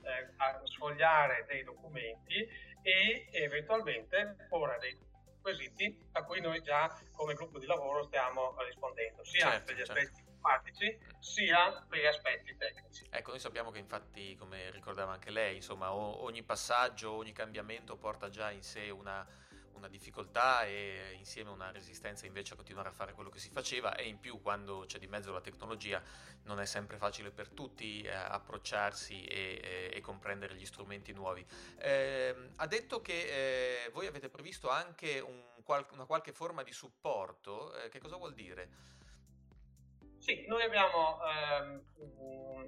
eh, 0.03 0.29
sfogliare 0.65 1.45
dei 1.47 1.63
documenti 1.63 2.47
e 2.82 3.27
eventualmente 3.32 4.47
porre 4.47 4.77
dei 4.79 5.08
quesiti 5.41 6.10
a 6.13 6.23
cui 6.23 6.41
noi 6.41 6.62
già 6.62 6.93
come 7.13 7.34
gruppo 7.34 7.60
di 7.60 7.65
lavoro 7.65 8.03
stiamo 8.03 8.55
rispondendo, 8.60 9.23
sia 9.23 9.51
certo, 9.51 9.65
per 9.65 9.75
gli 9.75 9.86
certo. 9.86 10.28
Informatici 10.39 10.97
sia 11.19 11.86
per 11.88 11.99
gli 11.99 12.06
aspetti 12.06 12.56
tecnici. 12.56 13.06
Ecco, 13.10 13.32
noi 13.32 13.39
sappiamo 13.39 13.71
che 13.71 13.80
infatti, 13.80 14.36
come 14.36 14.71
ricordava 14.71 15.12
anche 15.12 15.30
lei, 15.30 15.58
insomma, 15.58 15.93
ogni 15.93 16.43
passaggio, 16.43 17.12
ogni 17.12 17.34
cambiamento 17.34 17.97
porta 17.97 18.30
già 18.30 18.49
in 18.49 18.63
sé 18.63 18.89
una, 18.89 19.25
una 19.73 19.89
difficoltà 19.89 20.63
e 20.63 21.13
insieme 21.17 21.49
una 21.49 21.71
resistenza 21.71 22.25
invece 22.25 22.54
a 22.54 22.56
continuare 22.56 22.89
a 22.89 22.93
fare 22.93 23.13
quello 23.13 23.30
che 23.30 23.39
si 23.39 23.49
faceva 23.49 23.95
e 23.95 24.08
in 24.08 24.19
più 24.19 24.41
quando 24.41 24.86
c'è 24.88 24.97
di 24.97 25.08
mezzo 25.08 25.32
la 25.32 25.41
tecnologia 25.41 26.02
non 26.43 26.60
è 26.60 26.65
sempre 26.65 26.97
facile 26.97 27.32
per 27.32 27.49
tutti 27.49 28.02
eh, 28.02 28.13
approcciarsi 28.13 29.23
e, 29.25 29.60
e, 29.62 29.91
e, 29.93 30.02
comprendere 30.02 30.56
gli 30.56 30.65
strumenti 30.65 31.12
nuovi. 31.12 31.45
Eh, 31.78 32.52
ha 32.56 32.65
detto 32.65 33.02
che 33.02 33.84
eh, 33.86 33.89
voi 33.91 34.08
avete 34.08 34.30
previsto 34.30 34.69
anche 34.69 35.19
un, 35.19 35.43
una 35.91 36.06
qualche 36.06 36.32
forma 36.32 36.63
di 36.63 36.71
supporto, 36.71 37.73
eh, 37.75 37.89
che 37.89 37.99
cosa 37.99 38.15
vuol 38.15 38.34
dire? 38.34 38.97
Sì, 40.19 40.45
noi 40.47 40.63
abbiamo 40.63 41.19
ehm, 41.23 41.82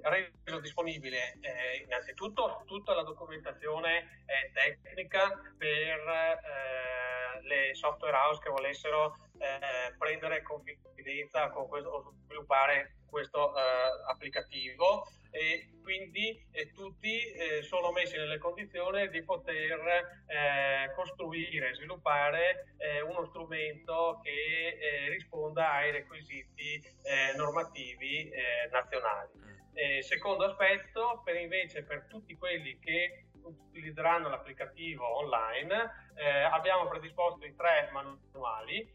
reso 0.02 0.58
disponibile 0.58 1.38
eh, 1.40 1.82
innanzitutto 1.84 2.62
tutta 2.66 2.94
la 2.94 3.02
documentazione 3.02 4.24
eh, 4.26 4.50
tecnica 4.52 5.28
per 5.56 5.98
eh, 5.98 7.42
le 7.42 7.74
software 7.74 8.16
house 8.16 8.40
che 8.42 8.50
volessero 8.50 9.16
eh, 9.38 9.94
prendere 9.98 10.42
confidenza 10.42 11.50
con 11.50 11.68
questo, 11.68 11.88
o 11.90 12.14
sviluppare 12.24 12.96
questo 13.06 13.54
eh, 13.56 13.60
applicativo 14.08 15.06
e 15.32 15.72
quindi 15.82 16.46
eh, 16.52 16.72
tutti 16.72 17.32
eh, 17.32 17.62
sono 17.62 17.90
messi 17.90 18.16
nelle 18.16 18.38
condizioni 18.38 19.08
di 19.08 19.24
poter 19.24 20.22
eh, 20.26 20.92
costruire, 20.94 21.74
sviluppare 21.74 22.74
eh, 22.76 23.00
uno 23.00 23.24
strumento 23.26 24.20
che 24.22 24.78
eh, 24.78 25.08
risponda 25.08 25.72
ai 25.72 25.90
requisiti 25.90 26.74
eh, 26.74 27.34
normativi 27.36 28.30
nazionali. 28.70 29.30
Mm. 29.36 30.00
secondo 30.00 30.44
aspetto, 30.44 31.22
per 31.24 31.36
invece 31.36 31.82
per 31.82 32.06
tutti 32.08 32.36
quelli 32.36 32.78
che 32.78 33.26
utilizzeranno 33.42 34.28
l'applicativo 34.28 35.16
online, 35.16 36.10
abbiamo 36.50 36.88
predisposto 36.88 37.44
i 37.44 37.54
tre 37.54 37.88
manuali, 37.92 38.86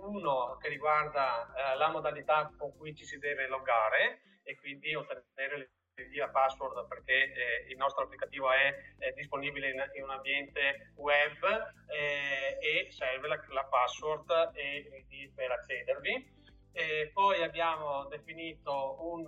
uno 0.00 0.56
che 0.60 0.68
riguarda 0.68 1.74
la 1.76 1.88
modalità 1.90 2.52
con 2.56 2.76
cui 2.76 2.94
ci 2.94 3.04
si 3.04 3.18
deve 3.18 3.46
loggare 3.48 4.20
e 4.44 4.56
quindi 4.56 4.94
ottenere 4.94 5.58
le 5.58 5.70
via 6.04 6.28
password 6.28 6.86
perché 6.88 7.32
eh, 7.32 7.66
il 7.68 7.76
nostro 7.76 8.04
applicativo 8.04 8.50
è, 8.52 8.74
è 8.98 9.12
disponibile 9.12 9.70
in, 9.70 9.90
in, 9.94 10.02
un 10.02 10.10
ambiente 10.10 10.92
web 10.96 11.42
eh, 11.88 12.58
e 12.60 12.90
serve 12.90 13.28
la, 13.28 13.42
la 13.48 13.64
password 13.64 14.52
e, 14.54 15.04
e, 15.08 15.32
per 15.34 15.50
accedervi. 15.50 16.34
E 16.72 17.10
poi 17.14 17.42
abbiamo 17.42 18.04
definito 18.06 18.98
un 19.00 19.26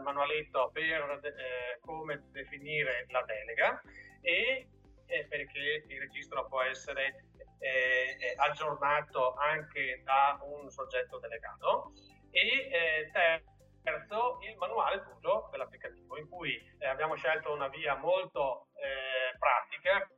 manualetto 0.00 0.70
per 0.72 1.20
eh, 1.24 1.80
come 1.80 2.22
definire 2.30 3.06
la 3.10 3.22
delega 3.24 3.82
e 4.20 4.68
perché 5.28 5.84
il 5.88 6.00
registro 6.00 6.46
può 6.46 6.62
essere 6.62 7.26
eh, 7.58 8.34
aggiornato 8.36 9.34
anche 9.34 10.00
da 10.04 10.38
un 10.42 10.70
soggetto 10.70 11.18
delegato 11.18 11.92
e 12.30 12.70
eh, 12.70 13.10
ter- 13.12 13.42
Terzo, 13.82 14.38
il 14.42 14.56
manuale 14.56 15.02
d'uso 15.02 15.48
dell'applicativo, 15.50 16.16
in 16.16 16.28
cui 16.28 16.54
eh, 16.78 16.86
abbiamo 16.86 17.16
scelto 17.16 17.52
una 17.52 17.68
via 17.68 17.96
molto 17.96 18.68
eh, 18.74 19.36
pratica, 19.38 20.08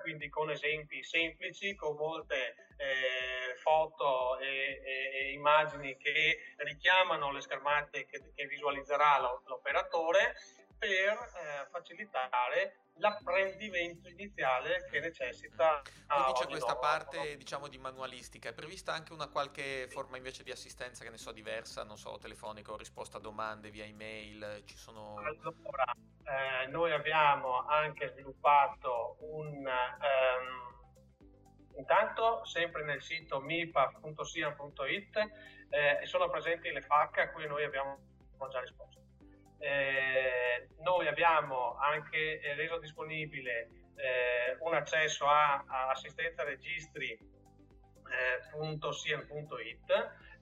quindi 0.00 0.28
con 0.28 0.50
esempi 0.50 1.02
semplici, 1.02 1.74
con 1.74 1.96
molte 1.96 2.54
eh, 2.76 3.56
foto 3.56 4.38
e, 4.38 4.80
e, 4.84 5.10
e, 5.14 5.32
immagini 5.32 5.96
che 5.96 6.38
richiamano 6.58 7.32
le 7.32 7.40
schermate 7.40 8.06
che, 8.06 8.32
che 8.34 8.46
visualizzerà 8.46 9.18
lo, 9.18 9.42
l'operatore 9.46 10.34
per 10.78 11.10
eh, 11.10 11.68
facilitare 11.70 12.87
l'apprendimento 12.98 14.08
iniziale 14.08 14.86
che 14.90 15.00
necessita. 15.00 15.82
Quindi 16.06 16.32
c'è 16.32 16.46
questa 16.46 16.72
nuovo. 16.72 16.80
parte 16.80 17.36
diciamo 17.36 17.68
di 17.68 17.78
manualistica, 17.78 18.48
è 18.50 18.52
prevista 18.52 18.92
anche 18.92 19.12
una 19.12 19.28
qualche 19.28 19.86
sì. 19.88 19.94
forma 19.94 20.16
invece 20.16 20.42
di 20.42 20.50
assistenza 20.50 21.04
che 21.04 21.10
ne 21.10 21.18
so 21.18 21.32
diversa, 21.32 21.84
non 21.84 21.96
so, 21.96 22.18
telefonica 22.18 22.74
risposta 22.76 23.18
a 23.18 23.20
domande 23.20 23.70
via 23.70 23.84
email, 23.84 24.62
ci 24.64 24.76
sono... 24.76 25.16
Allora, 25.16 25.94
eh, 26.24 26.66
noi 26.68 26.92
abbiamo 26.92 27.64
anche 27.66 28.08
sviluppato 28.08 29.16
un... 29.20 29.66
Um, 29.66 30.76
intanto 31.76 32.44
sempre 32.44 32.84
nel 32.84 33.00
sito 33.02 33.40
mipa.sian.it 33.40 35.16
eh, 35.70 36.06
sono 36.06 36.28
presenti 36.28 36.70
le 36.70 36.82
FAC 36.82 37.18
a 37.18 37.30
cui 37.30 37.46
noi 37.46 37.64
abbiamo 37.64 37.98
già 38.50 38.60
risposto. 38.60 39.07
Eh, 39.58 40.68
noi 40.80 41.08
abbiamo 41.08 41.76
anche 41.76 42.40
eh, 42.40 42.54
reso 42.54 42.78
disponibile 42.78 43.70
eh, 43.96 44.56
un 44.60 44.74
accesso 44.74 45.26
a, 45.26 45.64
a 45.66 45.90
assistenza 45.90 46.44
registri 46.44 47.10
eh, 47.10 48.40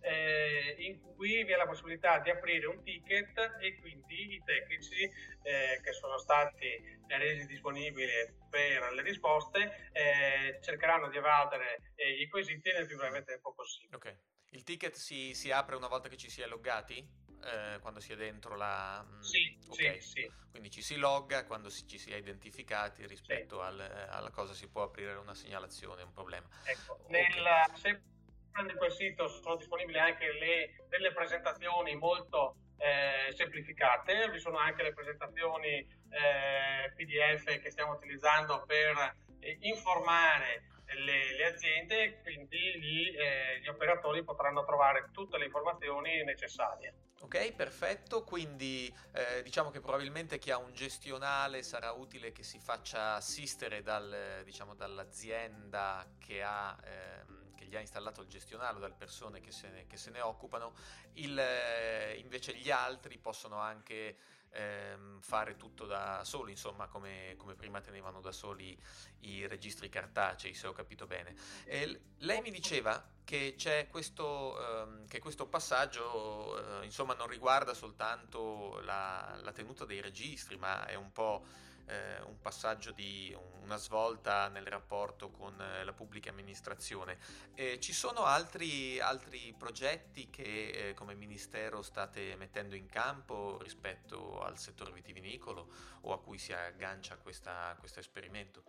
eh, 0.01 0.77
in 0.79 1.01
cui 1.01 1.43
vi 1.45 1.53
è 1.53 1.57
la 1.57 1.67
possibilità 1.67 2.19
di 2.21 2.31
aprire 2.31 2.67
un 2.67 2.83
ticket 2.83 3.57
e 3.61 3.81
quindi 3.81 4.35
i 4.35 4.43
tecnici 4.45 5.03
eh, 5.03 5.81
che 5.83 5.93
sono 5.93 6.19
stati 6.19 6.95
resi 7.09 7.47
disponibili 7.47 8.13
per 8.49 8.93
le 8.93 9.03
risposte 9.03 9.91
eh, 9.93 10.59
cercheranno 10.61 11.09
di 11.09 11.17
evadere 11.17 11.93
i 11.97 12.29
quesiti 12.29 12.71
nel 12.73 12.87
più 12.87 12.97
breve 12.97 13.25
tempo 13.25 13.53
possibile. 13.53 13.97
Okay. 13.97 14.19
Il 14.51 14.63
ticket 14.63 14.95
si, 14.95 15.35
si 15.35 15.51
apre 15.51 15.77
una 15.77 15.89
volta 15.89 16.09
che 16.09 16.17
ci 16.17 16.31
si 16.31 16.41
è 16.41 16.47
loggati? 16.47 17.25
Eh, 17.45 17.79
quando 17.81 18.01
si 18.01 18.13
è 18.13 18.17
dentro 18.17 18.57
la... 18.57 19.05
Mm, 19.07 19.21
sì, 19.21 19.59
okay. 19.69 20.01
sì, 20.01 20.09
sì. 20.09 20.33
Quindi 20.51 20.71
ci 20.71 20.83
si 20.83 20.97
logga 20.97 21.45
quando 21.45 21.69
si, 21.69 21.87
ci 21.87 21.99
si 21.99 22.11
è 22.11 22.17
identificati 22.17 23.07
rispetto 23.07 23.61
al, 23.61 23.79
alla 24.09 24.31
cosa 24.31 24.55
si 24.55 24.69
può 24.69 24.83
aprire 24.83 25.15
una 25.15 25.35
segnalazione, 25.35 26.03
un 26.03 26.13
problema. 26.13 26.49
Ecco, 26.65 26.99
okay. 27.05 27.11
nel, 27.11 27.47
sempre 27.75 28.73
in 28.73 28.79
quel 28.79 28.93
sito 28.93 29.29
sono 29.29 29.57
disponibili 29.57 29.99
anche 29.99 30.33
le, 30.33 30.87
delle 30.89 31.13
presentazioni 31.13 31.95
molto 31.95 32.57
eh, 32.79 33.35
semplificate, 33.35 34.31
vi 34.31 34.39
sono 34.39 34.59
anche 34.59 34.83
le 34.83 34.93
presentazioni 34.93 35.69
eh, 35.69 36.93
PDF 36.95 37.61
che 37.61 37.71
stiamo 37.71 37.93
utilizzando 37.93 38.65
per 38.67 39.17
eh, 39.41 39.57
informare 39.61 40.76
le, 40.95 41.37
le, 41.37 41.45
aziende 41.47 42.21
quindi 42.23 42.59
gli, 42.79 43.17
eh, 43.17 43.61
gli 43.61 43.69
operatori 43.69 44.23
potranno 44.23 44.65
trovare 44.65 45.11
tutte 45.13 45.39
le 45.39 45.47
informazioni 45.47 46.23
necessarie. 46.25 46.95
Ok, 47.21 47.55
perfetto, 47.55 48.25
quindi 48.25 48.95
eh, 49.13 49.43
diciamo 49.43 49.71
che 49.71 49.81
probabilmente 49.81 50.39
chi 50.39 50.51
ha 50.51 50.59
un 50.59 50.73
gestionale 50.73 51.63
sarà 51.63 51.93
utile 51.93 52.31
che 52.31 52.43
si 52.43 52.61
faccia 52.61 53.15
assistere 53.15 53.83
dal, 53.83 54.43
diciamo, 54.45 54.75
dall'azienda 54.75 56.07
che, 56.19 56.43
ha, 56.43 56.77
ehm, 56.85 57.55
che, 57.55 57.65
gli 57.65 57.75
ha 57.75 57.81
installato 57.81 58.21
il 58.21 58.29
gestionale 58.29 58.77
o 58.77 58.81
dalle 58.81 58.95
persone 58.95 59.41
che 59.41 59.51
se 59.51 59.69
ne, 59.71 59.87
che 59.87 59.97
se 59.97 60.11
ne 60.11 60.21
occupano, 60.21 60.75
il, 61.15 61.39
eh, 61.39 62.17
invece 62.19 62.55
gli 62.55 62.71
altri 62.71 63.19
possono 63.19 63.57
anche 63.57 64.17
ehm, 64.51 65.21
fare 65.21 65.57
tutto 65.57 65.87
da 65.87 66.23
soli, 66.25 66.53
insomma, 66.53 66.87
come, 66.87 67.35
come, 67.37 67.55
prima 67.55 67.81
tenevano 67.81 68.21
da 68.21 68.33
soli 68.33 68.79
i 69.21 69.47
registri 69.47 69.89
cartacei, 69.89 70.55
se 70.55 70.67
ho 70.67 70.73
capito 70.73 71.07
bene. 71.07 71.35
E 71.65 72.01
lei 72.19 72.41
mi 72.41 72.51
diceva 72.51 73.15
che 73.25 73.55
c'è 73.57 73.89
questo, 73.89 74.83
ehm, 74.83 75.07
che 75.07 75.19
questo 75.19 75.47
passaggio, 75.47 76.81
eh, 76.81 76.85
insomma, 76.85 77.15
non 77.15 77.27
riguarda 77.27 77.75
soltanto 77.75 78.81
la, 78.83 79.39
la 79.43 79.53
tenuta 79.53 79.85
dei 79.85 80.01
registri, 80.01 80.57
ma 80.57 80.87
è 80.87 80.95
un 80.95 81.13
po' 81.13 81.45
eh, 81.87 82.21
un 82.23 82.41
passaggio 82.41 82.93
di 82.93 83.37
una 83.63 83.77
svolta 83.77 84.49
nel 84.49 84.67
rapporto 84.67 85.31
con 85.31 85.61
eh, 85.61 85.85
la 85.85 85.93
pubblica 85.93 86.31
amministrazione. 86.31 87.19
Eh, 87.55 87.81
ci 87.81 87.93
sono 87.93 88.25
altri, 88.25 89.01
altri 89.01 89.55
progetti 89.57 90.31
che 90.31 90.89
eh, 90.89 90.95
come 90.95 91.15
Ministero 91.15 91.83
state 91.83 92.37
mettendo 92.37 92.75
in 92.75 92.87
campo 92.87 93.59
rispetto 93.61 94.41
al 94.41 94.59
settore 94.59 94.93
vitivinicolo 94.93 95.69
o 96.03 96.13
a 96.13 96.21
cui 96.21 96.39
si 96.39 96.53
aggancia 96.53 97.17
questo 97.17 97.51
esperimento? 97.99 98.63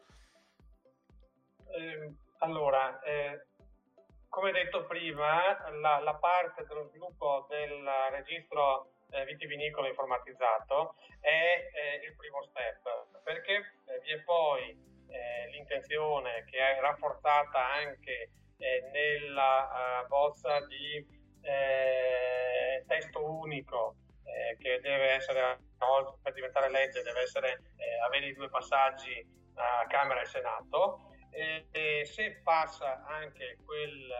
Ehm, 1.69 2.15
allora, 2.39 2.99
eh, 3.01 3.47
come 4.29 4.51
detto 4.51 4.85
prima, 4.85 5.69
la, 5.79 5.99
la 5.99 6.15
parte 6.15 6.65
dello 6.65 6.87
sviluppo 6.87 7.45
del 7.49 7.83
registro 8.11 8.96
eh, 9.09 9.25
vitivinicolo 9.25 9.87
informatizzato 9.87 10.95
è 11.19 11.69
eh, 11.73 12.05
il 12.05 12.15
primo 12.15 12.43
step, 12.43 12.81
perché 13.23 13.55
eh, 13.85 13.99
vi 14.01 14.11
è 14.11 14.21
poi 14.23 14.69
eh, 15.09 15.49
l'intenzione 15.51 16.43
che 16.45 16.57
è 16.57 16.79
rafforzata 16.79 17.73
anche 17.73 18.29
eh, 18.57 18.89
nella 18.91 20.01
uh, 20.03 20.07
bozza 20.07 20.65
di 20.65 21.15
testo 22.87 23.23
unico 23.23 23.95
che 24.59 24.81
deve 24.81 25.11
essere, 25.11 25.59
per 26.21 26.33
diventare 26.33 26.69
legge, 26.69 27.01
deve 27.03 27.21
essere, 27.21 27.61
avere 28.03 28.25
i 28.25 28.33
due 28.33 28.49
passaggi 28.49 29.25
a 29.55 29.85
Camera 29.87 30.19
e 30.19 30.25
Senato. 30.25 31.13
E, 31.29 32.03
se 32.05 32.41
passa 32.43 33.05
anche 33.05 33.59
quel, 33.65 34.11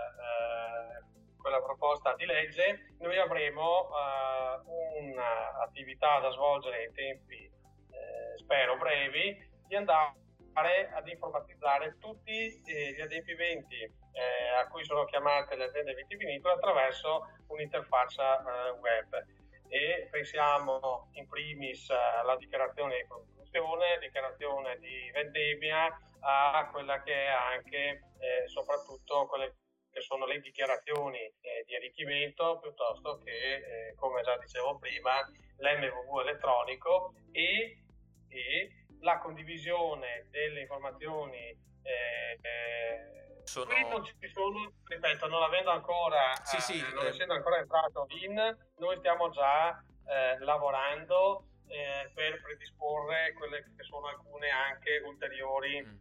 quella 1.39 1.61
proposta 1.61 2.13
di 2.15 2.25
legge, 2.25 2.95
noi 2.99 3.17
avremo 3.17 3.87
uh, 3.87 5.03
un'attività 5.03 6.19
da 6.19 6.29
svolgere 6.31 6.85
in 6.85 6.93
tempi, 6.93 7.43
eh, 7.43 8.37
spero 8.37 8.77
brevi, 8.77 9.37
di 9.67 9.75
andare 9.75 10.89
ad 10.93 11.07
informatizzare 11.07 11.97
tutti 11.99 12.61
eh, 12.63 12.93
gli 12.93 13.01
adempimenti 13.01 13.81
eh, 13.81 14.59
a 14.59 14.67
cui 14.67 14.83
sono 14.83 15.05
chiamate 15.05 15.55
le 15.55 15.65
aziende 15.65 15.93
vitivinicole 15.93 16.55
attraverso 16.55 17.27
un'interfaccia 17.47 18.39
eh, 18.39 18.69
web. 18.79 19.25
E 19.69 20.07
pensiamo 20.09 21.09
in 21.13 21.27
primis 21.27 21.89
alla 21.89 22.37
dichiarazione 22.37 22.95
di 22.97 23.05
produzione, 23.05 23.99
dichiarazione 23.99 24.77
di 24.79 25.11
vendemmia, 25.13 25.91
a 26.21 26.69
quella 26.71 27.01
che 27.03 27.13
è 27.13 27.27
anche 27.27 28.01
eh, 28.19 28.47
soprattutto 28.47 29.27
quelle 29.27 29.55
che 29.97 30.01
sono 30.03 30.27
le 30.27 30.39
dichiarazioni 30.39 31.17
eh, 31.17 31.63
di 31.65 31.75
arricchimento 31.75 32.59
piuttosto 32.59 33.19
che, 33.23 33.31
eh, 33.31 33.95
come 33.95 34.21
già 34.21 34.37
dicevo 34.37 34.77
prima, 34.77 35.27
l'MVV 35.57 36.19
elettronico 36.21 37.15
e, 37.31 37.81
e 38.27 38.85
la 38.99 39.17
condivisione 39.17 40.27
delle 40.29 40.61
informazioni. 40.61 41.49
Eh, 41.81 42.37
eh 42.41 43.15
sono... 43.45 43.65
Qui 43.65 43.87
non 43.87 44.03
ci 44.03 44.13
sono, 44.31 44.73
ripeto, 44.83 45.27
non 45.27 45.41
avendo 45.41 45.71
ancora, 45.71 46.35
sì, 46.43 46.59
sì, 46.61 46.79
eh, 46.79 46.93
non 46.93 47.07
essendo 47.07 47.33
ancora 47.33 47.57
entrato 47.57 48.05
in, 48.21 48.57
noi 48.77 48.97
stiamo 48.97 49.29
già 49.31 49.81
lavorando 50.39 51.47
per 51.67 52.41
predisporre 52.41 53.33
quelle 53.33 53.61
che 53.75 53.83
sono 53.83 54.07
alcune 54.07 54.49
anche 54.49 54.99
ulteriori 54.99 55.83
mm 55.83 55.95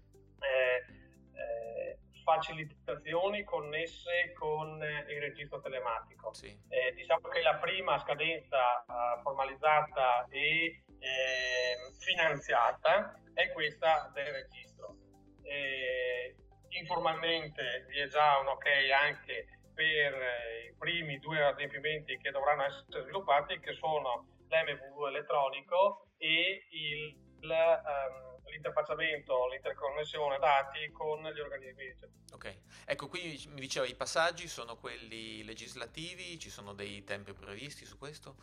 facilitazioni 2.37 3.45
connesse 3.45 4.33
con 4.39 4.81
il 5.09 5.21
registro 5.21 5.61
telematico. 5.61 6.33
Sì. 6.35 6.49
Eh, 6.69 6.93
diciamo 6.95 7.29
che 7.29 7.43
la 7.43 7.57
prima 7.57 7.99
scadenza 7.99 8.85
uh, 8.87 9.21
formalizzata 9.23 10.27
e 10.29 10.83
eh, 10.99 11.77
finanziata 11.99 13.21
è 13.35 13.53
questa 13.53 14.11
del 14.15 14.33
registro. 14.33 14.97
Eh, 15.43 16.35
informalmente 16.71 17.87
vi 17.89 18.01
è 18.01 18.09
già 18.09 18.39
un 18.39 18.49
ok 18.49 18.67
anche 19.03 19.47
per 19.75 20.15
eh, 20.15 20.71
i 20.71 20.75
primi 20.79 21.19
due 21.19 21.43
adempimenti 21.45 22.17
che 22.19 22.31
dovranno 22.31 22.65
essere 22.65 23.03
sviluppati, 23.03 23.61
che 23.61 23.75
sono 23.75 24.27
l'MVV 24.49 25.07
elettronico 25.09 26.09
e 26.19 26.67
il, 26.71 27.17
um, 27.43 28.36
l'interfacciamento, 28.57 29.47
l'interconnessione 29.49 30.39
dati 30.39 30.91
con 30.91 31.23
gli 31.23 31.41
organismi 31.41 31.97
Ok, 32.33 32.59
ecco 32.85 33.09
qui 33.09 33.43
mi 33.49 33.61
diceva 33.61 33.87
i 33.87 33.95
passaggi 33.95 34.49
sono 34.49 34.77
quelli 34.77 35.45
legislativi, 35.45 36.39
ci 36.39 36.51
sono 36.51 36.75
dei 36.75 37.05
tempi 37.05 37.33
previsti 37.33 37.85
su 37.85 37.97
questo? 37.99 38.37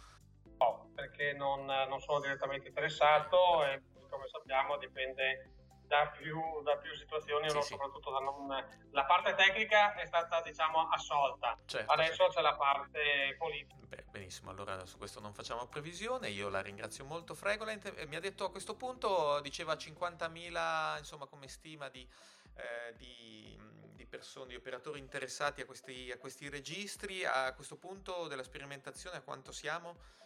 No, 0.58 0.91
perché 0.95 1.34
non, 1.34 1.65
non 1.65 1.99
sono 1.99 2.19
direttamente 2.21 2.69
interessato 2.69 3.65
e 3.65 3.82
come 4.10 4.28
sappiamo 4.28 4.78
dipende 4.78 5.62
da 5.93 6.08
più, 6.08 6.41
da 6.63 6.75
più 6.77 6.95
situazioni, 6.95 7.47
sì, 7.51 7.62
sì. 7.62 7.67
soprattutto 7.73 8.10
da 8.10 8.17
non... 8.17 8.47
La 8.89 9.06
parte 9.06 9.36
tecnica 9.36 9.93
è 9.93 10.08
stata, 10.08 10.41
diciamo, 10.41 10.89
assolta. 10.89 11.56
Certo, 11.65 11.91
Adesso 11.91 12.15
certo. 12.15 12.34
c'è 12.34 12.41
la 12.41 12.56
parte 12.56 13.36
politica. 13.38 13.86
Beh, 13.86 14.06
benissimo, 14.10 14.49
allora 14.49 14.84
su 14.88 14.97
questo 14.97 15.19
non 15.19 15.36
facciamo 15.36 15.67
previsione. 15.67 16.29
Io 16.29 16.49
la 16.49 16.62
ringrazio 16.62 17.06
molto, 17.06 17.36
Fregolent. 17.36 18.06
Mi 18.08 18.15
ha 18.15 18.19
detto 18.19 18.45
a 18.45 18.49
questo 18.49 18.75
punto, 18.75 19.39
diceva 19.41 19.75
50.000, 19.75 20.97
insomma, 20.97 21.27
come 21.27 21.47
stima 21.47 21.89
di, 21.89 22.08
eh, 22.56 22.95
di, 22.97 23.56
di, 23.93 24.06
persone, 24.08 24.47
di 24.47 24.56
operatori 24.56 24.97
interessati 24.97 25.62
a 25.62 25.65
questi, 25.65 26.12
a 26.12 26.17
questi 26.17 26.49
registri. 26.49 27.23
A 27.23 27.53
questo 27.53 27.77
punto 27.77 28.27
della 28.27 28.43
sperimentazione, 28.43 29.17
a 29.17 29.21
quanto 29.21 29.51
siamo? 29.51 30.21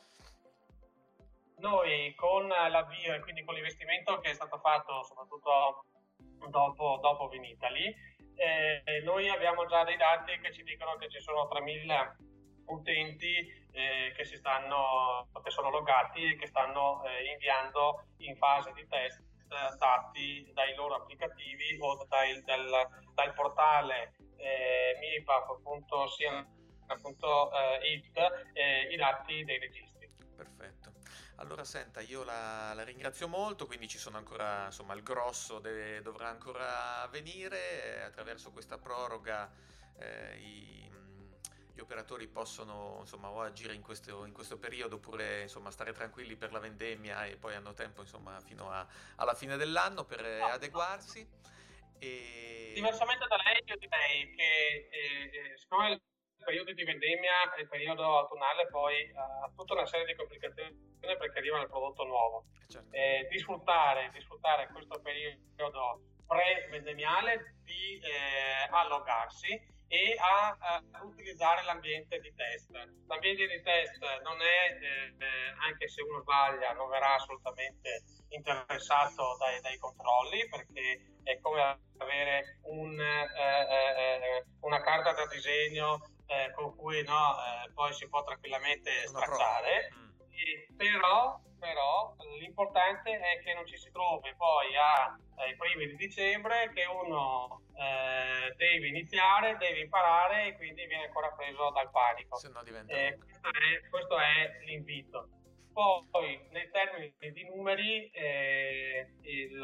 Noi 1.57 2.13
con 2.15 2.47
l'avvio 2.47 3.13
e 3.13 3.19
quindi 3.19 3.43
con 3.43 3.55
l'investimento 3.55 4.19
che 4.19 4.29
è 4.29 4.33
stato 4.33 4.59
fatto 4.59 5.03
soprattutto 5.03 5.85
dopo, 6.49 6.99
dopo 7.01 7.27
Vinitali, 7.29 7.93
eh, 8.35 9.01
noi 9.03 9.27
abbiamo 9.29 9.65
già 9.65 9.83
dei 9.83 9.97
dati 9.97 10.37
che 10.39 10.53
ci 10.53 10.63
dicono 10.63 10.95
che 10.97 11.09
ci 11.09 11.19
sono 11.19 11.49
3.000 11.51 12.15
utenti 12.67 13.35
eh, 13.71 14.13
che, 14.15 14.25
stanno, 14.25 15.29
che, 15.43 15.49
sono 15.49 15.71
logati 15.71 16.23
e 16.23 16.35
che 16.35 16.47
stanno 16.47 17.03
eh, 17.05 17.31
inviando 17.31 18.05
in 18.17 18.35
fase 18.37 18.71
di 18.73 18.87
test 18.87 19.25
dati 19.79 20.51
dai 20.53 20.75
loro 20.75 20.95
applicativi 20.95 21.77
o 21.79 22.05
dai, 22.09 22.43
dal, 22.43 22.87
dal, 23.13 23.33
portale 23.33 24.13
eh, 24.35 24.97
mipaf.it 24.99 25.93
eh, 28.53 28.87
i 28.91 28.95
dati 28.95 29.43
dei 29.45 29.59
registri. 29.59 30.09
Perfetto. 30.35 30.76
Allora 31.39 31.63
senta, 31.63 32.01
io 32.01 32.23
la, 32.23 32.73
la, 32.73 32.83
ringrazio 32.83 33.27
molto, 33.27 33.67
quindi 33.67 33.87
ci 33.87 33.99
sono 33.99 34.17
ancora, 34.17 34.65
insomma, 34.65 34.95
il 34.95 35.03
grosso 35.03 35.59
deve, 35.59 36.01
dovrà 36.01 36.29
ancora 36.29 37.01
avvenire, 37.01 38.01
attraverso 38.03 38.51
questa 38.51 38.79
proroga 38.79 39.51
eh, 39.99 40.35
i, 40.37 40.89
gli 41.73 41.79
operatori 41.79 42.27
possono 42.27 42.97
insomma, 43.01 43.29
o 43.29 43.41
agire 43.41 43.75
in 43.75 43.83
questo, 43.83 44.25
in 44.25 44.33
questo 44.33 44.57
periodo 44.57 44.95
oppure 44.95 45.43
insomma, 45.43 45.69
stare 45.69 45.93
tranquilli 45.93 46.35
per 46.35 46.51
la 46.51 46.57
vendemmia 46.57 47.25
e 47.25 47.37
poi 47.37 47.53
hanno 47.53 47.73
tempo 47.73 48.01
insomma, 48.01 48.39
fino 48.39 48.71
a, 48.71 48.87
alla 49.17 49.35
fine 49.35 49.57
dell'anno 49.57 50.05
per 50.05 50.23
no, 50.23 50.45
adeguarsi. 50.45 51.19
E... 51.99 52.71
Diversamente 52.73 53.27
da 53.27 53.35
lei, 53.35 53.61
io 53.63 53.77
direi 53.77 54.35
che 54.35 54.87
eh, 54.89 55.51
eh 55.51 55.57
siccome 55.57 55.91
il 55.91 56.01
periodo 56.43 56.73
di 56.73 56.83
vendemmia 56.83 57.53
e 57.53 57.61
il 57.61 57.67
periodo 57.67 58.17
autunnale 58.17 58.67
poi 58.69 59.11
ha 59.13 59.51
tutta 59.55 59.73
una 59.73 59.85
serie 59.85 60.07
di 60.07 60.15
complicazioni 60.15 60.86
perché 61.15 61.39
arriva 61.39 61.61
il 61.61 61.69
prodotto 61.69 62.03
nuovo. 62.03 62.45
Eh, 62.59 62.71
certo. 62.71 62.89
Eh, 62.91 63.27
di, 63.29 63.39
sfruttare, 63.39 64.09
di, 64.11 64.19
sfruttare, 64.21 64.69
questo 64.71 64.99
periodo 64.99 66.01
pre-vendemmiale, 66.25 67.55
di 67.63 67.99
eh, 67.99 68.67
allogarsi 68.69 69.75
e 69.87 70.17
a, 70.19 70.57
a, 70.59 71.03
utilizzare 71.03 71.63
l'ambiente 71.63 72.19
di 72.19 72.33
test. 72.35 72.69
L'ambiente 73.07 73.47
di 73.47 73.61
test 73.61 74.01
non 74.23 74.41
è, 74.41 74.75
eh, 74.81 75.15
eh, 75.17 75.55
anche 75.65 75.87
se 75.87 76.01
uno 76.01 76.19
sbaglia, 76.21 76.73
non 76.73 76.89
verrà 76.89 77.15
assolutamente 77.15 78.03
interessato 78.29 79.37
dai, 79.39 79.61
dai 79.61 79.77
controlli 79.77 80.45
perché 80.49 81.19
è 81.23 81.39
come 81.39 81.79
avere 81.97 82.59
un, 82.63 82.99
eh, 82.99 84.45
una 84.61 84.81
carta 84.81 85.13
da 85.13 85.25
disegno 85.27 85.99
eh, 86.27 86.51
con 86.53 86.75
cui 86.75 87.03
no, 87.03 87.35
eh, 87.37 87.71
poi 87.73 87.93
si 87.93 88.07
può 88.09 88.23
tranquillamente 88.23 89.07
stracciare, 89.07 89.89
però, 90.75 91.39
però, 91.59 92.15
l'importante 92.39 93.19
è 93.19 93.41
che 93.43 93.53
non 93.53 93.65
ci 93.65 93.77
si 93.77 93.91
trovi 93.91 94.33
poi 94.35 94.75
a, 94.75 95.17
ai 95.35 95.55
primi 95.55 95.87
di 95.87 95.95
dicembre 95.95 96.71
che 96.73 96.85
uno 96.85 97.61
eh, 97.75 98.53
deve 98.55 98.87
iniziare, 98.87 99.57
deve 99.57 99.79
imparare 99.81 100.47
e 100.47 100.55
quindi 100.55 100.85
viene 100.85 101.05
ancora 101.05 101.31
preso 101.31 101.71
dal 101.71 101.89
panico. 101.91 102.37
Se 102.37 102.49
no 102.49 102.63
diventa... 102.63 102.93
Eh, 102.93 103.17
questo, 103.17 103.47
è, 103.49 103.89
questo 103.89 104.19
è 104.19 104.65
l'invito. 104.65 105.29
Poi, 105.73 106.47
nei 106.49 106.71
termini 106.71 107.13
di 107.31 107.43
numeri, 107.43 108.09
eh, 108.09 109.13
il, 109.21 109.59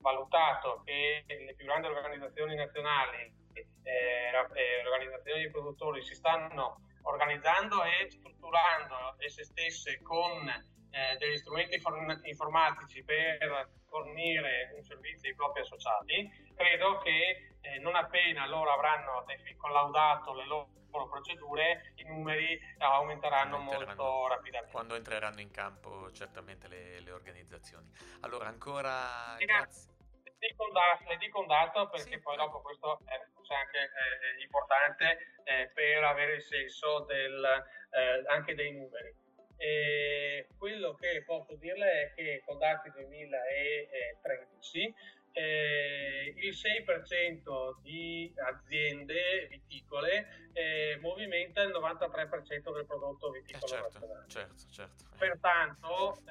valutato 0.00 0.82
che 0.84 1.24
le 1.26 1.54
più 1.54 1.66
grandi 1.66 1.88
organizzazioni 1.88 2.54
nazionali 2.54 3.32
eh, 3.52 4.30
eh, 4.32 4.86
organizzazioni 4.86 5.42
di 5.42 5.50
produttori 5.50 6.02
si 6.02 6.14
stanno 6.14 6.80
organizzando 7.08 7.82
e 7.84 8.10
strutturando 8.10 9.16
se 9.26 9.44
stesse 9.44 10.00
con 10.02 10.48
eh, 10.48 11.16
degli 11.18 11.36
strumenti 11.36 11.80
informatici 12.22 13.02
per 13.04 13.70
fornire 13.88 14.72
un 14.76 14.82
servizio 14.82 15.28
ai 15.28 15.34
propri 15.34 15.62
associati, 15.62 16.52
credo 16.54 16.98
che 16.98 17.56
eh, 17.60 17.78
non 17.78 17.94
appena 17.94 18.46
loro 18.46 18.72
avranno 18.72 19.24
collaudato 19.56 20.34
le 20.34 20.46
loro 20.46 20.68
procedure, 21.08 21.92
i 21.96 22.04
numeri 22.04 22.58
aumenteranno, 22.78 23.56
aumenteranno 23.56 23.58
molto 23.58 24.26
rapidamente. 24.28 24.72
Quando 24.72 24.94
entreranno 24.94 25.40
in 25.40 25.50
campo 25.50 26.10
certamente 26.12 26.68
le, 26.68 27.00
le 27.00 27.10
organizzazioni. 27.10 27.90
Allora 28.20 28.46
ancora 28.46 29.36
grazie. 29.38 29.90
Le 29.90 29.97
dico 30.38 30.64
un 30.64 30.72
dato, 30.72 31.14
dico 31.18 31.40
un 31.40 31.46
dato 31.46 31.88
perché 31.88 32.12
sì, 32.12 32.20
poi 32.20 32.36
dopo 32.36 32.60
questo 32.60 33.00
è 33.04 33.18
anche 33.54 33.78
eh, 33.78 34.42
importante 34.42 35.18
eh, 35.44 35.70
per 35.72 36.04
avere 36.04 36.34
il 36.34 36.42
senso 36.42 37.00
del, 37.00 37.64
eh, 37.90 38.22
anche 38.26 38.54
dei 38.54 38.72
numeri. 38.72 39.14
E 39.56 40.46
quello 40.56 40.94
che 40.94 41.24
posso 41.24 41.56
dirle 41.56 42.02
è 42.02 42.12
che 42.14 42.42
con 42.44 42.58
dati 42.58 42.90
2013 42.90 44.94
eh, 45.32 46.32
il 46.36 46.54
6% 46.54 47.80
di 47.82 48.32
aziende 48.36 49.48
viticole 49.48 50.50
eh, 50.52 50.96
movimenta 51.00 51.62
il 51.62 51.70
93% 51.70 52.72
del 52.72 52.86
prodotto 52.86 53.30
viticolo. 53.30 53.64
Eh 53.64 53.68
certo, 53.90 54.24
certo, 54.28 54.68
certo. 54.70 55.04
Pertanto 55.18 56.22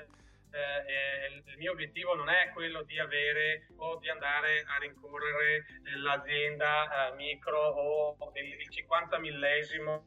eh, 0.51 1.27
il 1.49 1.57
mio 1.57 1.71
obiettivo 1.71 2.15
non 2.15 2.29
è 2.29 2.51
quello 2.53 2.83
di 2.83 2.99
avere 2.99 3.67
o 3.77 3.97
di 3.97 4.09
andare 4.09 4.63
a 4.67 4.77
rincorrere 4.79 5.65
l'azienda 6.01 7.09
eh, 7.11 7.15
micro 7.15 7.59
o 7.59 8.31
il, 8.33 8.59
il 8.59 8.69
50 8.69 9.19
millesimo 9.19 10.05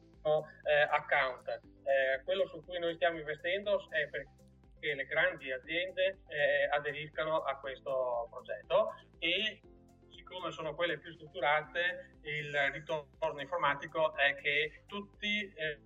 eh, 0.63 0.81
account. 0.89 1.47
Eh, 1.47 2.23
quello 2.23 2.45
su 2.47 2.63
cui 2.63 2.79
noi 2.79 2.95
stiamo 2.95 3.19
investendo 3.19 3.89
è 3.89 4.07
perché 4.07 4.95
le 4.95 5.05
grandi 5.05 5.51
aziende 5.51 6.21
eh, 6.27 6.69
aderiscano 6.71 7.41
a 7.41 7.57
questo 7.59 8.27
progetto 8.31 8.93
e 9.19 9.61
siccome 10.09 10.51
sono 10.51 10.73
quelle 10.75 10.97
più 10.97 11.11
strutturate 11.11 12.19
il 12.23 12.55
ritorno 12.71 13.41
informatico 13.41 14.15
è 14.15 14.35
che 14.35 14.83
tutti 14.87 15.53
eh, 15.53 15.79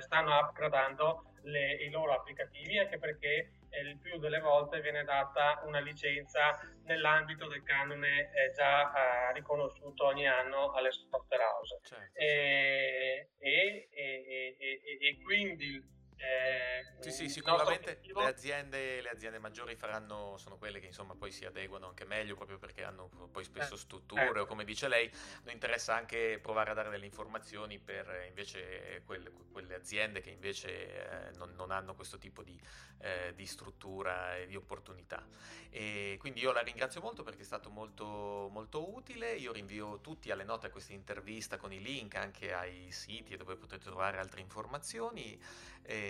stanno 0.00 0.38
upgradando 0.38 1.29
le, 1.42 1.74
i 1.74 1.90
loro 1.90 2.12
applicativi 2.12 2.78
anche 2.78 2.98
perché 2.98 3.52
eh, 3.70 3.80
il 3.82 3.98
più 3.98 4.18
delle 4.18 4.40
volte 4.40 4.80
viene 4.80 5.04
data 5.04 5.62
una 5.64 5.80
licenza 5.80 6.58
nell'ambito 6.84 7.46
del 7.46 7.62
canone 7.62 8.30
eh, 8.32 8.52
già 8.52 8.92
eh, 8.92 9.32
riconosciuto 9.32 10.06
ogni 10.06 10.26
anno 10.26 10.72
alle 10.72 10.90
software 10.90 11.42
house. 11.42 11.78
Certo, 11.82 12.18
e, 12.18 13.28
certo. 13.30 13.44
E, 13.44 13.88
e, 13.92 14.98
e, 15.00 15.20
quindi 15.22 15.98
eh, 16.22 16.84
sì, 17.00 17.10
sì, 17.10 17.28
sicuramente 17.30 18.00
le 18.02 18.26
aziende, 18.26 19.00
le 19.00 19.08
aziende, 19.08 19.38
maggiori 19.38 19.74
faranno, 19.74 20.36
sono 20.36 20.58
quelle 20.58 20.78
che 20.78 20.86
insomma 20.86 21.14
poi 21.14 21.32
si 21.32 21.46
adeguano 21.46 21.88
anche 21.88 22.04
meglio 22.04 22.34
proprio 22.34 22.58
perché 22.58 22.84
hanno 22.84 23.08
poi 23.32 23.42
spesso 23.42 23.74
eh, 23.74 23.78
strutture 23.78 24.38
eh. 24.38 24.40
o 24.40 24.44
come 24.44 24.64
dice 24.64 24.86
lei, 24.86 25.10
non 25.44 25.54
interessa 25.54 25.94
anche 25.94 26.38
provare 26.42 26.72
a 26.72 26.74
dare 26.74 26.90
delle 26.90 27.06
informazioni 27.06 27.78
per 27.78 28.26
invece 28.28 29.02
quelle, 29.06 29.30
quelle 29.50 29.74
aziende 29.74 30.20
che 30.20 30.28
invece 30.28 31.28
eh, 31.30 31.36
non, 31.36 31.54
non, 31.54 31.70
hanno 31.70 31.94
questo 31.94 32.18
tipo 32.18 32.42
di, 32.42 32.60
eh, 32.98 33.32
di, 33.34 33.46
struttura 33.46 34.36
e 34.36 34.46
di 34.46 34.56
opportunità. 34.56 35.26
E 35.70 36.16
quindi 36.18 36.40
io 36.40 36.52
la 36.52 36.60
ringrazio 36.60 37.00
molto 37.00 37.22
perché 37.22 37.42
è 37.42 37.46
stato 37.46 37.70
molto, 37.70 38.48
molto 38.50 38.94
utile, 38.94 39.36
io 39.36 39.52
rinvio 39.52 40.00
tutti 40.00 40.30
alle 40.30 40.44
note 40.44 40.66
a 40.66 40.70
questa 40.70 40.92
intervista 40.92 41.56
con 41.56 41.72
i 41.72 41.80
link 41.80 42.16
anche 42.16 42.52
ai 42.52 42.90
siti 42.90 43.36
dove 43.36 43.56
potete 43.56 43.84
trovare 43.84 44.18
altre 44.18 44.42
informazioni. 44.42 45.40
E 45.82 46.09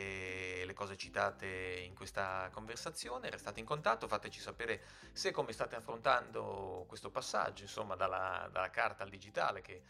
le 0.65 0.73
cose 0.75 0.97
citate 0.97 1.83
in 1.85 1.95
questa 1.95 2.49
conversazione, 2.53 3.31
restate 3.31 3.61
in 3.61 3.67
contatto, 3.67 4.09
fateci 4.09 4.41
sapere 4.41 4.81
se 5.13 5.31
come 5.31 5.53
state 5.53 5.77
affrontando 5.77 6.85
questo 6.87 7.11
passaggio, 7.11 7.63
insomma, 7.63 7.97
dalla, 7.97 8.49
dalla 8.53 8.71
carta 8.71 9.03
al 9.03 9.11
digitale 9.11 9.61
che, 9.61 9.83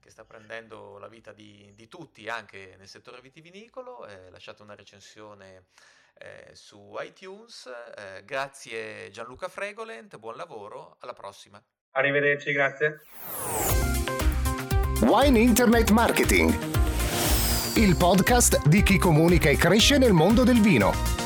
che, 0.00 0.10
sta 0.10 0.24
prendendo 0.24 0.98
la 0.98 1.08
vita 1.08 1.32
di, 1.32 1.72
di, 1.74 1.88
tutti 1.88 2.28
anche 2.28 2.74
nel 2.78 2.88
settore 2.88 3.20
vitivinicolo, 3.20 4.06
eh, 4.06 4.30
lasciate 4.30 4.62
una 4.62 4.74
recensione 4.74 5.66
eh, 6.14 6.50
su 6.52 6.94
iTunes, 6.98 7.70
eh, 7.96 8.24
grazie 8.24 9.10
Gianluca 9.10 9.48
Fregolent, 9.48 10.16
buon 10.18 10.36
lavoro, 10.36 10.96
alla 11.00 11.12
prossima. 11.12 11.62
Arrivederci, 11.92 12.52
grazie. 12.52 13.00
Wine 15.02 15.38
Internet 15.38 15.90
Marketing 15.90 16.93
il 17.76 17.96
podcast 17.96 18.68
di 18.68 18.82
chi 18.82 18.98
comunica 18.98 19.48
e 19.48 19.56
cresce 19.56 19.98
nel 19.98 20.12
mondo 20.12 20.44
del 20.44 20.60
vino. 20.60 21.23